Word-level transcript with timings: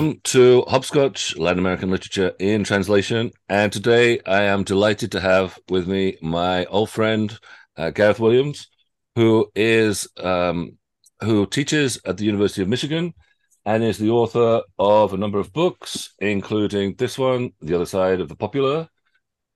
Welcome 0.00 0.20
to 0.24 0.62
Hopscotch 0.62 1.36
Latin 1.36 1.58
American 1.58 1.90
Literature 1.90 2.32
in 2.38 2.64
Translation. 2.64 3.32
And 3.50 3.70
today 3.70 4.18
I 4.24 4.44
am 4.44 4.64
delighted 4.64 5.12
to 5.12 5.20
have 5.20 5.58
with 5.68 5.86
me 5.86 6.16
my 6.22 6.64
old 6.64 6.88
friend, 6.88 7.38
uh, 7.76 7.90
Gareth 7.90 8.18
Williams, 8.18 8.68
who 9.14 9.50
is 9.54 10.08
um, 10.16 10.78
who 11.22 11.44
teaches 11.44 12.00
at 12.06 12.16
the 12.16 12.24
University 12.24 12.62
of 12.62 12.68
Michigan 12.68 13.12
and 13.66 13.84
is 13.84 13.98
the 13.98 14.08
author 14.08 14.62
of 14.78 15.12
a 15.12 15.18
number 15.18 15.38
of 15.38 15.52
books, 15.52 16.14
including 16.18 16.94
this 16.94 17.18
one, 17.18 17.50
The 17.60 17.74
Other 17.74 17.84
Side 17.84 18.22
of 18.22 18.30
the 18.30 18.36
Popular, 18.36 18.88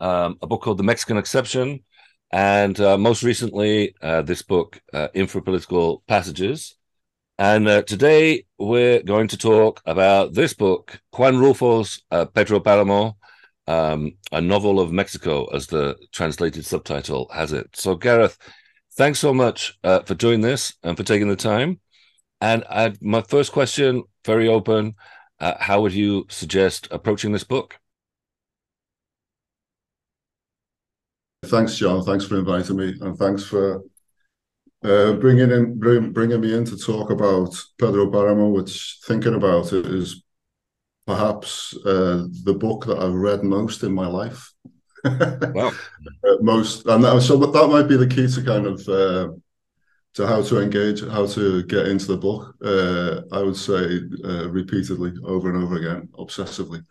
um, 0.00 0.36
a 0.42 0.46
book 0.46 0.60
called 0.60 0.76
The 0.76 0.84
Mexican 0.84 1.16
Exception, 1.16 1.82
and 2.30 2.78
uh, 2.80 2.98
most 2.98 3.22
recently, 3.22 3.94
uh, 4.02 4.20
this 4.20 4.42
book, 4.42 4.78
uh, 4.92 5.08
Passages. 6.06 6.76
And 7.38 7.66
uh, 7.66 7.82
today 7.82 8.44
we're 8.58 9.02
going 9.02 9.26
to 9.28 9.36
talk 9.36 9.82
about 9.86 10.34
this 10.34 10.54
book, 10.54 11.00
Juan 11.16 11.36
Rulfo's 11.36 12.00
uh, 12.12 12.26
Pedro 12.26 12.60
Paramo, 12.60 13.16
um, 13.66 14.12
a 14.30 14.40
novel 14.40 14.78
of 14.78 14.92
Mexico, 14.92 15.46
as 15.46 15.66
the 15.66 15.96
translated 16.12 16.64
subtitle 16.64 17.28
has 17.34 17.52
it. 17.52 17.70
So, 17.74 17.96
Gareth, 17.96 18.38
thanks 18.92 19.18
so 19.18 19.34
much 19.34 19.76
uh, 19.82 20.00
for 20.00 20.14
doing 20.14 20.42
this 20.42 20.74
and 20.84 20.96
for 20.96 21.02
taking 21.02 21.28
the 21.28 21.34
time. 21.34 21.80
And 22.40 22.62
I, 22.70 22.92
my 23.00 23.22
first 23.22 23.50
question, 23.50 24.04
very 24.24 24.46
open, 24.46 24.94
uh, 25.40 25.54
how 25.58 25.80
would 25.80 25.92
you 25.92 26.26
suggest 26.28 26.86
approaching 26.92 27.32
this 27.32 27.44
book? 27.44 27.80
Thanks, 31.46 31.76
Jon. 31.76 32.04
Thanks 32.04 32.24
for 32.26 32.38
inviting 32.38 32.76
me, 32.76 32.94
and 33.00 33.18
thanks 33.18 33.44
for 33.44 33.82
uh, 34.84 35.14
bringing 35.14 35.50
in 35.50 35.78
bring, 35.78 36.12
bringing 36.12 36.40
me 36.40 36.54
in 36.54 36.64
to 36.66 36.76
talk 36.76 37.10
about 37.10 37.54
Pedro 37.78 38.10
Paramo. 38.10 38.52
Which 38.52 38.98
thinking 39.06 39.34
about 39.34 39.72
it 39.72 39.86
is 39.86 40.22
perhaps 41.06 41.76
uh, 41.84 42.26
the 42.44 42.54
book 42.54 42.86
that 42.86 42.98
I've 42.98 43.14
read 43.14 43.42
most 43.42 43.82
in 43.82 43.92
my 43.92 44.06
life. 44.06 44.52
wow. 45.04 45.72
Uh, 46.26 46.36
most, 46.40 46.86
and 46.86 47.04
that, 47.04 47.20
so 47.20 47.36
that 47.36 47.68
might 47.68 47.88
be 47.88 47.96
the 47.96 48.06
key 48.06 48.26
to 48.26 48.42
kind 48.42 48.66
of 48.66 48.88
uh, 48.88 49.28
to 50.14 50.26
how 50.26 50.42
to 50.42 50.60
engage, 50.60 51.06
how 51.06 51.26
to 51.26 51.62
get 51.64 51.88
into 51.88 52.06
the 52.06 52.16
book. 52.16 52.54
Uh, 52.64 53.22
I 53.34 53.42
would 53.42 53.56
say 53.56 54.00
uh, 54.24 54.48
repeatedly, 54.48 55.12
over 55.24 55.52
and 55.52 55.62
over 55.62 55.76
again, 55.76 56.08
obsessively. 56.14 56.84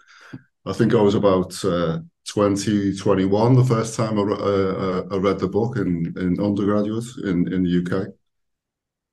I 0.65 0.73
think 0.73 0.93
I 0.93 1.01
was 1.01 1.15
about 1.15 1.53
uh, 1.65 1.99
2021 2.33 3.53
the 3.53 3.63
first 3.63 3.95
time 3.95 4.17
I, 4.17 4.23
uh, 4.23 5.03
I, 5.11 5.17
read 5.17 5.37
the 5.37 5.47
book 5.47 5.77
in, 5.77 6.13
in 6.17 6.39
undergraduate 6.43 7.05
in, 7.25 7.53
in 7.53 7.63
the 7.63 7.79
UK. 7.81 8.07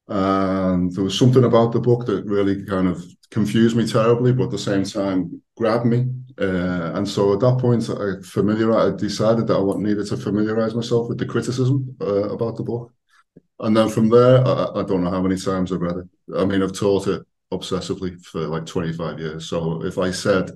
And 0.09 0.91
there 0.93 1.05
was 1.05 1.19
something 1.19 1.45
about 1.45 1.73
the 1.73 1.81
book 1.81 2.07
that 2.07 2.25
really 2.25 2.65
kind 2.65 2.89
of 2.89 3.05
confused 3.31 3.77
me 3.77 3.87
terribly, 3.87 4.33
but 4.33 4.45
at 4.45 4.51
the 4.51 4.59
same 4.59 4.85
time 4.85 5.43
grabbed 5.57 5.85
me. 5.85 6.07
Uh, 6.41 6.93
and 6.95 7.07
so 7.07 7.35
at 7.35 7.41
that 7.41 7.59
point, 7.59 7.91
I 7.91 8.27
familiar, 8.27 8.73
I 8.73 8.97
decided 8.97 9.47
that 9.49 9.59
I 9.59 9.79
needed 9.79 10.07
to 10.07 10.17
familiarize 10.17 10.75
myself 10.75 11.09
with 11.09 11.19
the 11.19 11.27
criticism 11.27 11.95
uh, 12.01 12.31
about 12.31 12.57
the 12.57 12.62
book. 12.62 12.91
And 13.59 13.77
then 13.77 13.91
from 13.91 14.09
there, 14.09 14.39
I, 14.47 14.81
I, 14.81 14.83
don't 14.83 15.05
know 15.05 15.11
how 15.11 15.21
many 15.21 15.37
times 15.37 15.71
I've 15.71 15.83
read 15.83 15.99
it. 15.99 16.09
I 16.34 16.47
mean, 16.47 16.62
I've 16.62 16.73
taught 16.73 17.07
it 17.07 17.23
obsessively 17.53 18.19
for 18.25 18.47
like 18.47 18.65
25 18.65 19.19
years. 19.19 19.47
So 19.47 19.84
if 19.84 19.99
I 19.99 20.11
said 20.11 20.51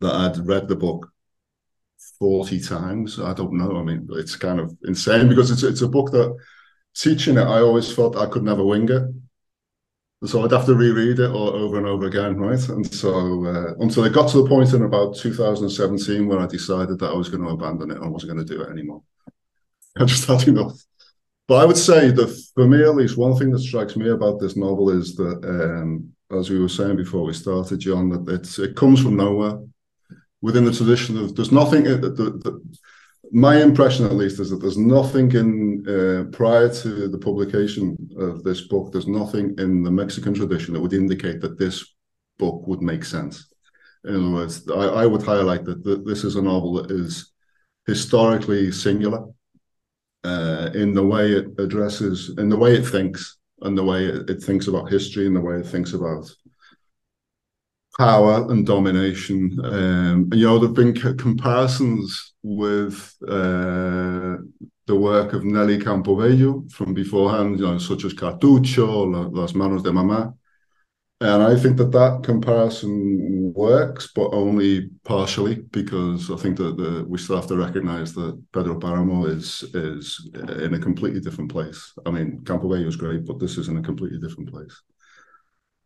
that 0.00 0.14
I'd 0.14 0.46
read 0.46 0.68
the 0.68 0.76
book 0.76 1.10
40 2.20 2.60
times, 2.60 3.18
I 3.18 3.32
don't 3.32 3.54
know. 3.54 3.78
I 3.78 3.82
mean, 3.82 4.06
it's 4.12 4.36
kind 4.36 4.60
of 4.60 4.76
insane 4.84 5.28
because 5.30 5.50
it's 5.50 5.62
it's 5.62 5.82
a 5.82 5.88
book 5.88 6.12
that 6.12 6.36
teaching 6.94 7.38
it, 7.38 7.42
I 7.42 7.60
always 7.60 7.90
felt 7.92 8.16
I 8.16 8.26
could 8.26 8.44
never 8.44 8.64
wing 8.64 8.88
it. 8.90 9.02
So 10.26 10.44
I'd 10.44 10.52
have 10.52 10.66
to 10.66 10.74
reread 10.74 11.18
it 11.18 11.30
all 11.30 11.48
over 11.48 11.78
and 11.78 11.86
over 11.86 12.06
again, 12.06 12.36
right? 12.36 12.68
And 12.68 12.86
so 12.92 13.46
uh, 13.46 13.74
until 13.82 14.04
it 14.04 14.12
got 14.12 14.28
to 14.30 14.42
the 14.42 14.48
point 14.48 14.74
in 14.74 14.82
about 14.82 15.16
2017 15.16 16.28
when 16.28 16.38
I 16.38 16.46
decided 16.46 16.98
that 16.98 17.10
I 17.10 17.14
was 17.14 17.30
going 17.30 17.42
to 17.42 17.48
abandon 17.48 17.90
it 17.90 17.96
and 17.96 18.04
I 18.04 18.08
wasn't 18.08 18.34
going 18.34 18.46
to 18.46 18.54
do 18.54 18.60
it 18.62 18.68
anymore. 18.68 19.02
I 19.98 20.04
just 20.04 20.26
had 20.26 20.46
enough. 20.46 20.78
But 21.48 21.62
I 21.62 21.64
would 21.64 21.78
say 21.78 22.10
that 22.10 22.50
for 22.54 22.68
me, 22.68 22.82
at 22.82 22.94
least, 22.94 23.16
one 23.16 23.34
thing 23.34 23.50
that 23.50 23.60
strikes 23.60 23.96
me 23.96 24.10
about 24.10 24.38
this 24.38 24.56
novel 24.56 24.90
is 24.90 25.16
that, 25.16 25.42
um, 25.42 26.12
as 26.30 26.50
we 26.50 26.60
were 26.60 26.68
saying 26.68 26.96
before 26.96 27.24
we 27.24 27.32
started, 27.32 27.80
Jon, 27.80 28.10
that 28.10 28.58
it 28.58 28.76
comes 28.76 29.02
from 29.02 29.16
nowhere 29.16 29.58
within 30.42 30.64
the 30.64 30.72
tradition 30.72 31.18
of 31.18 31.34
there's 31.34 31.52
nothing. 31.52 31.86
Uh, 31.86 31.96
the, 31.96 32.10
the, 32.44 32.60
my 33.32 33.62
impression, 33.62 34.06
at 34.06 34.12
least, 34.12 34.40
is 34.40 34.50
that 34.50 34.56
there's 34.56 34.78
nothing 34.78 35.30
in 35.32 35.84
uh, 35.86 36.24
prior 36.36 36.68
to 36.68 37.06
the 37.08 37.18
publication 37.18 37.96
of 38.18 38.42
this 38.42 38.62
book. 38.62 38.90
There's 38.90 39.06
nothing 39.06 39.54
in 39.58 39.82
the 39.82 39.90
Mexican 39.90 40.34
tradition 40.34 40.74
that 40.74 40.80
would 40.80 40.94
indicate 40.94 41.40
that 41.40 41.58
this 41.58 41.84
book 42.38 42.66
would 42.66 42.82
make 42.82 43.04
sense. 43.04 43.46
In 44.04 44.16
other 44.16 44.30
words, 44.30 44.68
I, 44.68 45.02
I 45.02 45.06
would 45.06 45.22
highlight 45.22 45.64
that, 45.66 46.04
this 46.04 46.24
is 46.24 46.36
a 46.36 46.42
novel 46.42 46.72
that 46.74 46.90
is 46.90 47.32
historically 47.86 48.72
singular 48.72 49.26
uh, 50.24 50.70
in 50.74 50.94
the 50.94 51.06
way 51.06 51.32
it 51.32 51.46
addresses, 51.58 52.34
in 52.38 52.48
the 52.48 52.56
way 52.56 52.74
it 52.74 52.86
thinks, 52.86 53.38
and 53.60 53.76
the 53.76 53.84
way 53.84 54.06
it, 54.06 54.28
it 54.28 54.42
thinks 54.42 54.66
about 54.68 54.90
history, 54.90 55.26
and 55.26 55.36
the 55.36 55.40
way 55.40 55.56
it 55.56 55.66
thinks 55.66 55.92
about 55.92 56.28
power 57.96 58.50
and 58.50 58.66
domination. 58.66 59.58
Um, 59.64 60.30
you 60.32 60.46
know, 60.46 60.58
there've 60.58 60.74
been 60.74 60.94
comparisons 61.16 62.34
with 62.42 63.14
uh, 63.28 64.36
the 64.86 64.96
work 64.96 65.32
of 65.32 65.44
Nelly 65.44 65.78
Campobello 65.78 66.70
from 66.72 66.94
beforehand, 66.94 67.60
you 67.60 67.66
know, 67.66 67.78
such 67.78 68.04
as 68.04 68.14
Cartucho, 68.14 69.32
Las 69.32 69.54
Manos 69.54 69.82
de 69.82 69.90
Mamá. 69.90 70.34
And 71.22 71.42
I 71.42 71.54
think 71.54 71.76
that 71.76 71.92
that 71.92 72.22
comparison 72.22 73.52
works, 73.54 74.10
but 74.14 74.32
only 74.32 74.88
partially, 75.04 75.56
because 75.56 76.30
I 76.30 76.36
think 76.36 76.56
that 76.56 76.78
the, 76.78 77.04
we 77.06 77.18
still 77.18 77.36
have 77.36 77.46
to 77.48 77.58
recognize 77.58 78.14
that 78.14 78.42
Pedro 78.54 78.80
Paramo 78.80 79.26
is 79.26 79.62
is 79.74 80.30
in 80.34 80.72
a 80.72 80.78
completely 80.78 81.20
different 81.20 81.50
place. 81.50 81.92
I 82.06 82.10
mean, 82.10 82.40
Campobello 82.44 82.86
is 82.86 82.96
great, 82.96 83.26
but 83.26 83.38
this 83.38 83.58
is 83.58 83.68
in 83.68 83.76
a 83.76 83.82
completely 83.82 84.18
different 84.18 84.50
place. 84.50 84.74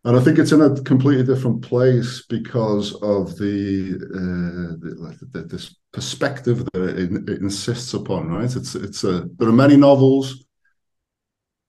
And 0.06 0.19
I 0.19 0.20
think 0.20 0.38
it's 0.38 0.53
in 0.53 0.60
a 0.60 0.81
completely 0.82 1.25
different 1.25 1.62
place 1.62 2.25
because 2.28 2.92
of 2.97 3.38
the, 3.38 3.97
uh, 4.15 4.76
the, 4.78 5.28
the 5.32 5.42
this 5.44 5.75
perspective 5.94 6.66
that 6.75 6.82
it, 6.82 7.28
it, 7.28 7.41
insists 7.41 7.94
upon. 7.94 8.28
Right? 8.28 8.54
It's 8.54 8.75
it's 8.75 9.03
a 9.04 9.26
there 9.38 9.48
are 9.48 9.53
many 9.53 9.76
novels 9.76 10.44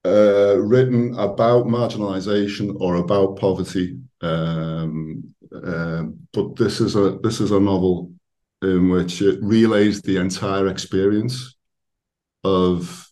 uh, 0.03 0.57
written 0.57 1.17
about 1.17 1.65
marginalization 1.65 2.75
or 2.81 2.95
about 2.95 3.37
poverty, 3.37 3.99
um, 4.21 5.33
uh, 5.53 6.03
but 6.33 6.57
this 6.57 6.81
is 6.81 6.97
a 6.97 7.17
this 7.23 7.39
is 7.39 7.51
a 7.51 7.59
novel 7.59 8.11
in 8.61 8.89
which 8.89 9.21
it 9.21 9.39
relays 9.41 10.01
the 10.01 10.17
entire 10.17 10.67
experience 10.67 11.55
of 12.43 13.04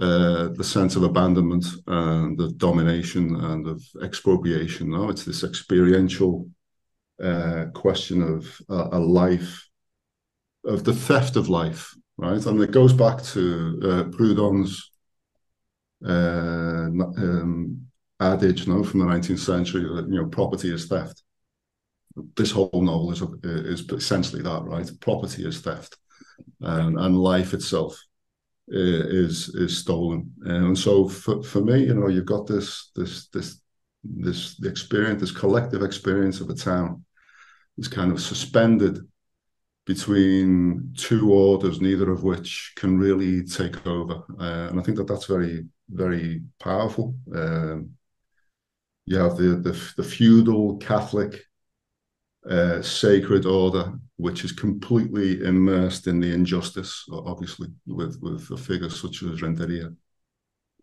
uh, 0.00 0.48
the 0.54 0.62
sense 0.62 0.94
of 0.94 1.02
abandonment 1.02 1.66
and 1.88 2.40
of 2.40 2.56
domination 2.56 3.34
and 3.34 3.66
of 3.66 3.82
expropriation. 4.02 4.90
No, 4.90 5.08
it's 5.08 5.24
this 5.24 5.42
experiential 5.42 6.48
uh, 7.20 7.66
question 7.74 8.22
of 8.22 8.46
a, 8.68 8.96
a, 8.96 9.00
life, 9.00 9.68
of 10.64 10.84
the 10.84 10.92
theft 10.92 11.34
of 11.34 11.48
life, 11.48 11.92
right? 12.16 12.44
And 12.46 12.60
it 12.60 12.70
goes 12.70 12.92
back 12.92 13.22
to 13.24 13.80
uh, 13.82 14.04
Proudhon's 14.16 14.88
uh, 16.06 16.86
um, 16.86 17.88
adage, 18.20 18.68
no, 18.68 18.84
from 18.84 19.00
the 19.00 19.06
19th 19.06 19.40
century 19.40 19.82
that 19.82 20.08
you 20.08 20.22
know 20.22 20.28
property 20.28 20.72
is 20.72 20.86
theft. 20.86 21.24
This 22.36 22.52
whole 22.52 22.70
novel 22.72 23.10
is 23.10 23.22
is 23.42 23.80
essentially 23.90 24.42
that, 24.42 24.62
right? 24.62 24.88
Property 25.00 25.44
is 25.44 25.60
theft, 25.60 25.96
and, 26.60 26.96
and 27.00 27.18
life 27.18 27.52
itself 27.52 28.00
is 28.70 29.48
is 29.54 29.78
stolen. 29.78 30.32
And 30.44 30.78
so 30.78 31.08
for, 31.08 31.42
for 31.42 31.60
me, 31.60 31.84
you 31.84 31.94
know, 31.94 32.08
you've 32.08 32.26
got 32.26 32.46
this 32.46 32.90
this 32.94 33.28
this 33.28 33.60
this 34.04 34.56
the 34.56 34.68
experience, 34.68 35.20
this 35.20 35.30
collective 35.30 35.82
experience 35.82 36.40
of 36.40 36.50
a 36.50 36.54
town 36.54 37.04
is 37.76 37.88
kind 37.88 38.12
of 38.12 38.20
suspended 38.20 39.00
between 39.86 40.92
two 40.96 41.32
orders, 41.32 41.80
neither 41.80 42.10
of 42.10 42.22
which 42.22 42.72
can 42.76 42.98
really 42.98 43.42
take 43.44 43.86
over. 43.86 44.22
Uh, 44.38 44.68
and 44.68 44.78
I 44.78 44.82
think 44.82 44.98
that 44.98 45.06
that's 45.06 45.26
very 45.26 45.66
very 45.88 46.42
powerful. 46.60 47.14
Um, 47.34 47.92
you 49.06 49.16
have 49.16 49.36
the, 49.36 49.56
the 49.56 49.92
the 49.96 50.02
feudal 50.02 50.76
Catholic 50.76 51.42
uh, 52.48 52.82
sacred 52.82 53.46
order, 53.46 53.92
which 54.18 54.44
is 54.44 54.52
completely 54.52 55.42
immersed 55.44 56.08
in 56.08 56.20
the 56.20 56.32
injustice, 56.32 57.06
obviously, 57.10 57.68
with 57.86 58.18
with 58.20 58.50
a 58.50 58.56
figure 58.56 58.90
such 58.90 59.22
as 59.22 59.42
Renteria. 59.42 59.90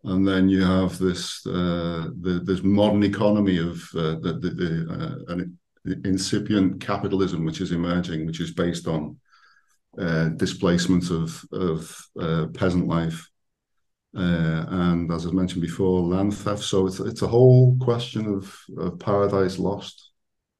And 0.04 0.26
then 0.26 0.48
you 0.48 0.62
have 0.62 0.98
this 0.98 1.46
uh, 1.46 2.08
the, 2.20 2.40
this 2.42 2.62
modern 2.62 3.02
economy 3.02 3.58
of 3.58 3.76
uh, 3.94 4.16
the, 4.22 4.38
the, 4.40 4.50
the 4.50 4.72
uh, 4.90 5.32
an 5.34 5.58
incipient 6.04 6.80
capitalism, 6.80 7.44
which 7.44 7.60
is 7.60 7.72
emerging, 7.72 8.26
which 8.26 8.40
is 8.40 8.54
based 8.54 8.88
on 8.88 9.18
uh, 9.98 10.28
displacement 10.30 11.10
of 11.10 11.44
of 11.52 12.06
uh, 12.18 12.46
peasant 12.54 12.88
life, 12.88 13.30
uh, 14.16 14.64
and 14.68 15.12
as 15.12 15.26
I 15.26 15.30
mentioned 15.30 15.62
before, 15.62 16.00
land 16.00 16.34
theft. 16.34 16.62
So 16.62 16.86
it's 16.86 17.00
it's 17.00 17.22
a 17.22 17.28
whole 17.28 17.76
question 17.80 18.26
of, 18.26 18.58
of 18.78 18.98
paradise 18.98 19.58
lost 19.58 20.12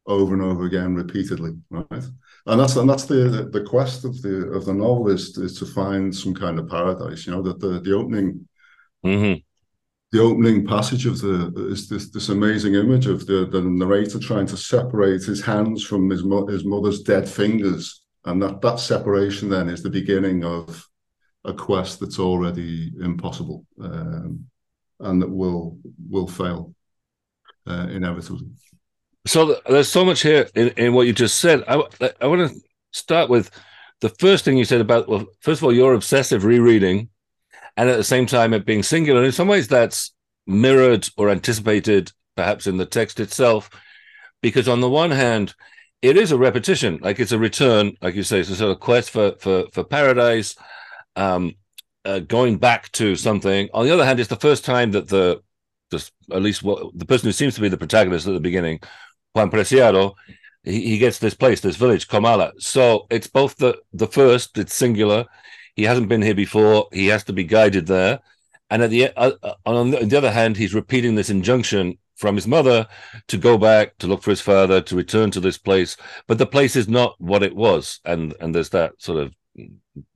over 0.06 0.34
and 0.34 0.42
over 0.42 0.66
again, 0.66 0.94
repeatedly, 0.94 1.52
right? 1.70 2.04
And 2.46 2.60
that's 2.60 2.76
and 2.76 2.88
that's 2.88 3.04
the 3.04 3.48
the 3.52 3.64
quest 3.64 4.04
of 4.04 4.20
the 4.22 4.50
of 4.52 4.64
the 4.64 4.74
novel 4.74 5.08
is 5.08 5.36
is 5.36 5.58
to 5.58 5.66
find 5.66 6.14
some 6.14 6.34
kind 6.34 6.58
of 6.58 6.68
paradise. 6.68 7.26
You 7.26 7.32
know 7.32 7.42
that 7.42 7.60
the 7.60 7.80
the 7.80 7.92
opening. 7.92 8.48
Mm-hmm. 9.04 9.40
The 10.12 10.22
opening 10.22 10.64
passage 10.64 11.04
of 11.06 11.20
the 11.20 11.52
is 11.70 11.88
this 11.88 12.10
this 12.10 12.28
amazing 12.28 12.74
image 12.74 13.06
of 13.06 13.26
the, 13.26 13.46
the 13.46 13.60
narrator 13.60 14.20
trying 14.20 14.46
to 14.46 14.56
separate 14.56 15.24
his 15.24 15.42
hands 15.42 15.82
from 15.82 16.08
his 16.08 16.22
mo- 16.22 16.46
his 16.46 16.64
mother's 16.64 17.02
dead 17.02 17.28
fingers, 17.28 18.02
and 18.24 18.40
that 18.40 18.60
that 18.60 18.78
separation 18.78 19.48
then 19.48 19.68
is 19.68 19.82
the 19.82 19.90
beginning 19.90 20.44
of 20.44 20.88
a 21.44 21.52
quest 21.52 22.00
that's 22.00 22.18
already 22.18 22.92
impossible 23.00 23.66
um, 23.80 24.46
and 25.00 25.22
that 25.22 25.30
will 25.30 25.78
will 26.08 26.28
fail 26.28 26.74
uh, 27.66 27.88
inevitably. 27.90 28.48
So 29.26 29.60
there's 29.68 29.90
so 29.90 30.04
much 30.04 30.22
here 30.22 30.48
in, 30.54 30.68
in 30.76 30.94
what 30.94 31.06
you 31.06 31.12
just 31.12 31.38
said. 31.38 31.64
I, 31.66 31.82
I 32.20 32.26
want 32.26 32.50
to 32.50 32.60
start 32.92 33.28
with 33.28 33.50
the 34.00 34.08
first 34.08 34.44
thing 34.44 34.56
you 34.56 34.64
said 34.64 34.80
about 34.80 35.08
well, 35.08 35.26
first 35.40 35.60
of 35.60 35.64
all, 35.64 35.72
your 35.72 35.94
obsessive 35.94 36.44
rereading, 36.44 37.08
and 37.76 37.88
at 37.88 37.96
the 37.96 38.04
same 38.04 38.26
time 38.26 38.52
it 38.52 38.64
being 38.64 38.82
singular. 38.82 39.24
In 39.24 39.32
some 39.32 39.48
ways, 39.48 39.68
that's 39.68 40.12
mirrored 40.46 41.08
or 41.16 41.28
anticipated, 41.28 42.12
perhaps 42.36 42.66
in 42.66 42.76
the 42.76 42.86
text 42.86 43.18
itself, 43.18 43.68
because 44.42 44.68
on 44.68 44.80
the 44.80 44.88
one 44.88 45.10
hand, 45.10 45.54
it 46.02 46.16
is 46.16 46.30
a 46.30 46.38
repetition, 46.38 46.98
like 47.02 47.18
it's 47.18 47.32
a 47.32 47.38
return, 47.38 47.96
like 48.02 48.14
you 48.14 48.22
say, 48.22 48.40
it's 48.40 48.50
a 48.50 48.56
sort 48.56 48.70
of 48.70 48.80
quest 48.80 49.10
for 49.10 49.32
for 49.40 49.64
for 49.72 49.82
paradise 49.82 50.54
um, 51.16 51.54
uh, 52.04 52.20
going 52.20 52.58
back 52.58 52.92
to 52.92 53.16
something. 53.16 53.68
On 53.74 53.84
the 53.84 53.92
other 53.92 54.04
hand, 54.04 54.20
it's 54.20 54.28
the 54.28 54.36
first 54.36 54.64
time 54.64 54.92
that 54.92 55.08
the, 55.08 55.42
the 55.90 56.08
at 56.32 56.42
least 56.42 56.62
what 56.62 56.96
the 56.96 57.06
person 57.06 57.26
who 57.26 57.32
seems 57.32 57.54
to 57.56 57.60
be 57.60 57.68
the 57.68 57.76
protagonist 57.76 58.28
at 58.28 58.34
the 58.34 58.40
beginning, 58.40 58.78
Juan 59.36 59.50
Preciado, 59.50 60.14
he, 60.64 60.80
he 60.90 60.98
gets 60.98 61.18
this 61.18 61.34
place, 61.34 61.60
this 61.60 61.76
village, 61.76 62.08
Comala. 62.08 62.52
So 62.58 63.06
it's 63.10 63.26
both 63.26 63.56
the 63.56 63.78
the 63.92 64.06
first, 64.06 64.58
it's 64.58 64.74
singular. 64.74 65.26
He 65.74 65.84
hasn't 65.84 66.08
been 66.08 66.22
here 66.22 66.34
before. 66.34 66.88
He 66.92 67.06
has 67.08 67.22
to 67.24 67.32
be 67.32 67.44
guided 67.44 67.86
there. 67.86 68.20
And 68.70 68.82
at 68.82 68.90
the 68.90 69.10
uh, 69.16 69.32
uh 69.42 69.54
on 69.64 69.90
the 69.90 70.16
other 70.16 70.32
hand, 70.32 70.56
he's 70.56 70.74
repeating 70.74 71.14
this 71.14 71.30
injunction 71.30 71.98
from 72.16 72.34
his 72.34 72.46
mother 72.46 72.86
to 73.28 73.36
go 73.36 73.58
back 73.58 73.98
to 73.98 74.06
look 74.06 74.22
for 74.22 74.30
his 74.30 74.40
father 74.40 74.80
to 74.80 74.96
return 74.96 75.30
to 75.30 75.38
this 75.38 75.58
place 75.58 75.98
but 76.26 76.38
the 76.38 76.46
place 76.46 76.74
is 76.74 76.88
not 76.88 77.14
what 77.20 77.42
it 77.42 77.54
was 77.54 78.00
and 78.06 78.34
and 78.40 78.54
there's 78.54 78.70
that 78.70 78.92
sort 78.96 79.18
of 79.22 79.30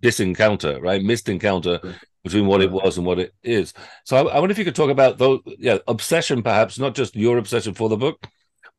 disencounter, 0.03 0.81
right? 0.81 1.03
Missed 1.03 1.29
encounter 1.29 1.81
between 2.23 2.47
what 2.47 2.61
it 2.61 2.71
was 2.71 2.99
and 2.99 3.07
what 3.07 3.19
it 3.19 3.33
is. 3.43 3.73
So 4.05 4.17
I, 4.17 4.37
I 4.37 4.39
wonder 4.39 4.53
if 4.53 4.59
you 4.59 4.65
could 4.65 4.75
talk 4.75 4.91
about 4.91 5.19
those, 5.19 5.41
yeah, 5.59 5.79
obsession, 5.89 6.43
perhaps 6.43 6.79
not 6.79 6.95
just 6.95 7.17
your 7.17 7.39
obsession 7.39 7.75
for 7.75 7.89
the 7.89 7.97
book, 7.97 8.27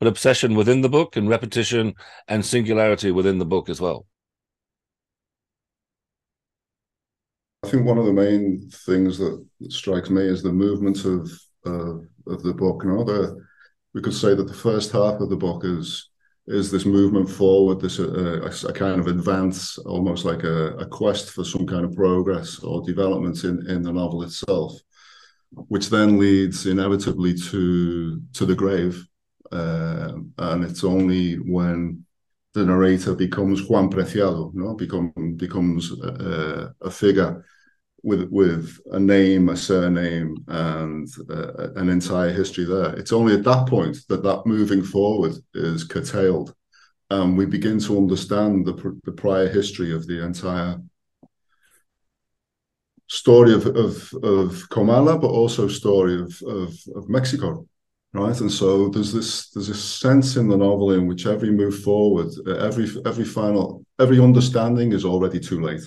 but 0.01 0.07
obsession 0.07 0.56
within 0.56 0.81
the 0.81 0.89
book 0.89 1.15
and 1.15 1.30
repetition 1.30 1.94
and 2.27 2.44
singularity 2.44 3.12
within 3.12 3.38
the 3.38 3.45
book 3.45 3.69
as 3.69 3.80
well. 3.80 4.07
I 7.63 7.68
think 7.68 7.86
one 7.86 8.00
of 8.00 8.07
the 8.07 8.12
main 8.12 8.68
things 8.88 9.19
that 9.19 9.45
strikes 9.69 10.09
me 10.09 10.24
is 10.24 10.42
the 10.42 10.51
movement 10.51 11.06
of 11.06 11.30
uh, 11.68 11.98
of 12.33 12.42
the 12.42 12.51
book. 12.51 12.81
You 12.83 12.89
know, 12.89 13.03
the, 13.03 13.45
we 13.94 14.01
could 14.01 14.15
say 14.15 14.33
that 14.33 14.48
the 14.48 14.53
first 14.56 14.92
half 14.92 15.21
of 15.21 15.30
the 15.30 15.36
book 15.36 15.63
is 15.65 16.09
is 16.48 16.71
this 16.71 16.86
movement 16.86 17.30
forward, 17.30 17.80
this 17.80 18.00
uh, 18.00 18.42
a, 18.42 18.69
a, 18.69 18.74
kind 18.74 19.00
of 19.00 19.06
advance, 19.06 19.77
almost 19.77 20.25
like 20.25 20.44
a, 20.44 20.69
a, 20.77 20.86
quest 20.88 21.30
for 21.30 21.45
some 21.45 21.68
kind 21.68 21.86
of 21.86 21.95
progress 21.95 22.57
or 22.63 22.81
development 22.81 23.44
in, 23.44 23.69
in 23.69 23.83
the 23.83 23.94
novel 23.94 24.24
itself, 24.24 24.74
which 25.51 25.92
then 25.92 26.18
leads 26.18 26.65
inevitably 26.65 27.36
to 27.36 28.19
to 28.33 28.48
the 28.48 28.56
grave. 28.56 29.06
Uh, 29.51 30.13
and 30.38 30.63
it's 30.63 30.83
only 30.83 31.36
when 31.36 32.06
the 32.53 32.65
narrator 32.65 33.15
becomes 33.15 33.69
Juan 33.69 33.89
Preciado, 33.89 34.53
know, 34.53 34.74
become, 34.74 35.13
becomes 35.38 35.92
a, 36.01 36.74
a 36.81 36.92
figure 36.92 37.45
with 38.03 38.27
with 38.31 38.80
a 38.92 39.00
name, 39.00 39.50
a 39.50 39.56
surname, 39.56 40.36
and 40.48 41.07
uh, 41.30 41.71
an 41.75 41.89
entire 41.89 42.31
history 42.31 42.65
there. 42.65 42.95
It's 42.95 43.13
only 43.13 43.36
at 43.36 43.44
that 43.44 43.68
point 43.68 43.98
that 44.09 44.24
that 44.24 44.45
moving 44.45 44.83
forward 44.83 45.33
is 45.53 45.83
curtailed, 45.83 46.53
and 47.09 47.38
we 47.38 47.45
begin 47.45 47.80
to 47.80 47.98
understand 47.98 48.65
the 48.65 49.00
the 49.03 49.12
prior 49.12 49.48
history 49.48 49.94
of 49.94 50.07
the 50.07 50.24
entire 50.24 50.81
story 53.07 53.53
of 53.53 53.68
of 53.68 54.13
of 54.24 54.69
Comala, 54.69 55.19
but 55.21 55.27
also 55.27 55.68
story 55.68 56.15
of 56.15 56.42
of, 56.48 56.74
of 56.95 57.07
Mexico, 57.07 57.68
right? 58.13 58.40
And 58.40 58.52
so 58.52 58.90
there's 58.90 59.13
this 59.13 59.50
there's 59.50 59.69
a 59.69 59.75
sense 59.75 60.36
in 60.36 60.48
the 60.48 60.58
novel 60.58 60.92
in 60.92 61.08
which 61.08 61.25
every 61.25 61.52
move 61.52 61.80
forward, 61.80 62.28
every 62.48 62.90
every 63.06 63.25
final 63.25 63.86
every 64.00 64.19
understanding 64.19 64.94
is 64.94 65.06
already 65.06 65.40
too 65.40 65.62
late 65.62 65.84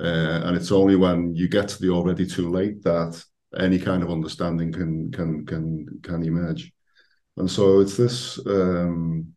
uh, 0.00 0.42
and 0.44 0.56
it's 0.56 0.70
only 0.70 0.96
when 0.96 1.34
you 1.34 1.48
get 1.48 1.68
to 1.68 1.80
the 1.80 1.90
already 1.90 2.26
too 2.26 2.50
late 2.50 2.82
that 2.84 3.22
any 3.58 3.78
kind 3.78 4.02
of 4.02 4.10
understanding 4.10 4.72
can 4.72 5.10
can 5.10 5.44
can 5.44 5.86
can 6.02 6.22
emerge. 6.22 6.72
And 7.36 7.50
so 7.50 7.80
it's 7.80 7.96
this. 7.96 8.38
Um, 8.46 9.34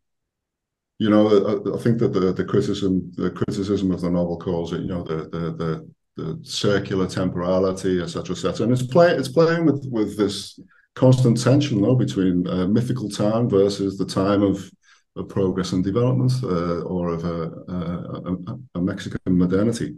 you 1.00 1.10
know, 1.10 1.28
I, 1.28 1.76
I, 1.76 1.80
think 1.80 1.98
that 1.98 2.14
the, 2.14 2.32
the 2.32 2.46
criticism 2.46 3.12
the 3.16 3.32
criticism 3.32 3.90
of 3.92 4.02
the 4.02 4.12
novel 4.12 4.38
calls 4.38 4.72
it, 4.72 4.82
you 4.82 4.88
know, 4.88 5.04
the 5.04 5.30
the 5.30 5.52
the, 5.56 5.92
the 6.16 6.40
circular 6.44 7.08
temporality, 7.08 8.00
etc., 8.00 8.36
etc. 8.36 8.66
And 8.66 8.74
it's 8.74 8.86
play 8.86 9.12
it's 9.16 9.30
playing 9.30 9.66
with 9.66 9.88
with 9.90 10.16
this 10.16 10.60
constant 10.96 11.42
tension, 11.42 11.82
though, 11.82 11.96
between 11.96 12.48
uh, 12.48 12.68
mythical 12.68 13.10
time 13.10 13.50
versus 13.50 13.98
the 13.98 14.06
time 14.06 14.44
of 14.44 14.70
of 15.18 15.28
progress 15.28 15.74
and 15.74 15.84
development, 15.84 16.32
uh, 16.42 16.82
or 16.84 17.10
of 17.10 17.26
a, 17.26 17.52
a, 17.68 18.56
a, 18.76 18.82
Mexican 18.82 19.38
modernity 19.38 19.98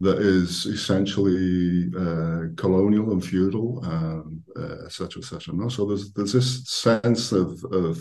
that 0.00 0.18
is 0.18 0.64
essentially 0.66 1.90
uh, 1.96 2.46
colonial 2.56 3.10
and 3.10 3.24
feudal, 3.24 3.82
and 3.84 4.40
uh, 4.56 4.84
et 4.84 4.92
cetera, 4.92 5.20
et 5.20 5.24
cetera. 5.24 5.54
No? 5.54 5.68
So 5.68 5.86
there's 5.86 6.12
there's 6.12 6.32
this 6.32 6.68
sense 6.68 7.32
of 7.32 7.64
of 7.72 7.98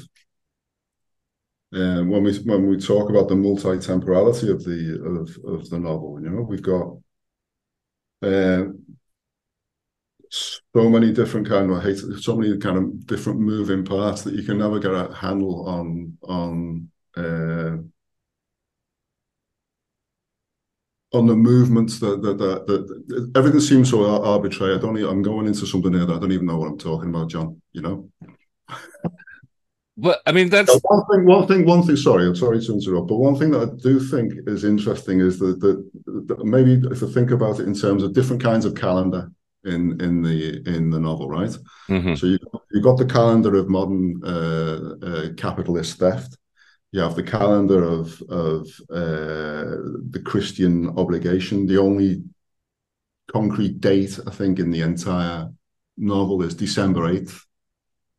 uh, 1.73 2.03
when 2.03 2.23
we 2.23 2.37
when 2.39 2.67
we 2.67 2.77
talk 2.77 3.09
about 3.09 3.29
the 3.29 3.35
multi-temporality 3.35 4.51
of 4.51 4.63
the 4.63 5.01
of 5.03 5.53
of 5.53 5.69
the 5.69 5.79
novel, 5.79 6.21
you 6.21 6.29
know, 6.29 6.41
we've 6.41 6.61
got 6.61 6.97
uh, 8.21 8.65
so 10.77 10.89
many 10.89 11.11
different 11.11 11.49
kind 11.49 11.71
of 11.71 11.81
hate, 11.81 11.97
so 12.21 12.35
many 12.35 12.55
kind 12.59 12.77
of 12.77 13.07
different 13.07 13.39
moving 13.39 13.83
parts 13.83 14.21
that 14.21 14.35
you 14.35 14.43
can 14.43 14.59
never 14.59 14.77
get 14.77 14.91
a 14.91 15.11
handle 15.11 15.67
on 15.67 16.15
on 16.21 16.87
uh, 17.15 17.77
on 21.17 21.25
the 21.25 21.35
movements 21.35 21.99
that 21.99 22.21
that, 22.21 22.37
that, 22.37 22.67
that 22.67 23.31
everything 23.35 23.59
seems 23.59 23.89
so 23.89 24.05
arbitrary. 24.23 24.75
I 24.75 24.77
don't. 24.77 24.95
I'm 24.97 25.23
going 25.23 25.47
into 25.47 25.65
something 25.65 25.93
here 25.93 26.05
that 26.05 26.17
I 26.17 26.19
don't 26.19 26.31
even 26.31 26.45
know 26.45 26.57
what 26.57 26.69
I'm 26.69 26.77
talking 26.77 27.09
about, 27.09 27.31
Jon. 27.31 27.59
You 27.71 27.81
know. 27.81 28.09
But 29.99 30.21
I 30.27 30.31
mean, 30.31 30.49
that's 30.49 30.79
one 30.83 31.03
thing. 31.09 31.25
One 31.25 31.47
thing. 31.47 31.65
One 31.65 31.81
thing. 31.81 31.95
Sorry, 31.95 32.27
I'm 32.27 32.35
sorry 32.35 32.63
to 32.63 32.73
interrupt. 32.73 33.07
But 33.07 33.15
one 33.15 33.35
thing 33.35 33.49
that 33.49 33.67
I 33.67 33.81
do 33.81 33.99
think 33.99 34.31
is 34.45 34.63
interesting 34.63 35.21
is 35.21 35.39
that, 35.39 35.59
that, 35.59 35.77
that 36.27 36.45
maybe 36.45 36.73
if 36.91 37.01
I 37.01 37.07
think 37.07 37.31
about 37.31 37.59
it 37.59 37.65
in 37.65 37.73
terms 37.73 38.03
of 38.03 38.13
different 38.13 38.43
kinds 38.43 38.65
of 38.65 38.75
calendar 38.75 39.31
in 39.63 39.99
in 40.01 40.21
the 40.21 40.61
in 40.65 40.89
the 40.89 40.99
novel, 40.99 41.29
right? 41.29 41.55
Mm-hmm. 41.89 42.15
So 42.15 42.27
you 42.27 42.39
you 42.71 42.81
got 42.81 42.97
the 42.97 43.05
calendar 43.05 43.55
of 43.55 43.69
modern 43.69 44.21
uh, 44.23 44.95
uh, 45.01 45.33
capitalist 45.35 45.99
theft 45.99 46.37
you 46.91 47.01
have 47.01 47.15
the 47.15 47.23
calendar 47.23 47.83
of 47.83 48.21
of 48.29 48.67
uh, 48.89 49.77
the 50.09 50.21
Christian 50.23 50.87
obligation. 50.97 51.65
The 51.65 51.77
only 51.77 52.23
concrete 53.31 53.81
date 53.81 54.19
I 54.25 54.31
think 54.31 54.59
in 54.59 54.71
the 54.71 54.81
entire 54.81 55.49
novel 55.97 56.43
is 56.43 56.55
December 56.55 57.07
eighth, 57.09 57.45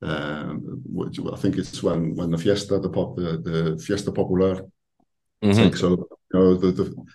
um, 0.02 0.82
which 0.84 1.18
I 1.18 1.36
think 1.36 1.56
it's 1.56 1.82
when 1.82 2.14
when 2.14 2.30
the 2.30 2.38
fiesta 2.38 2.78
the 2.78 2.90
pop 2.90 3.16
the, 3.16 3.38
the 3.38 3.82
fiesta 3.82 4.12
popular. 4.12 4.56
Mm-hmm. 5.42 5.50
I 5.50 5.54
think 5.54 5.76
so. 5.76 5.90
You 6.32 6.38
know 6.38 6.54
the, 6.54 6.72
the 6.72 7.06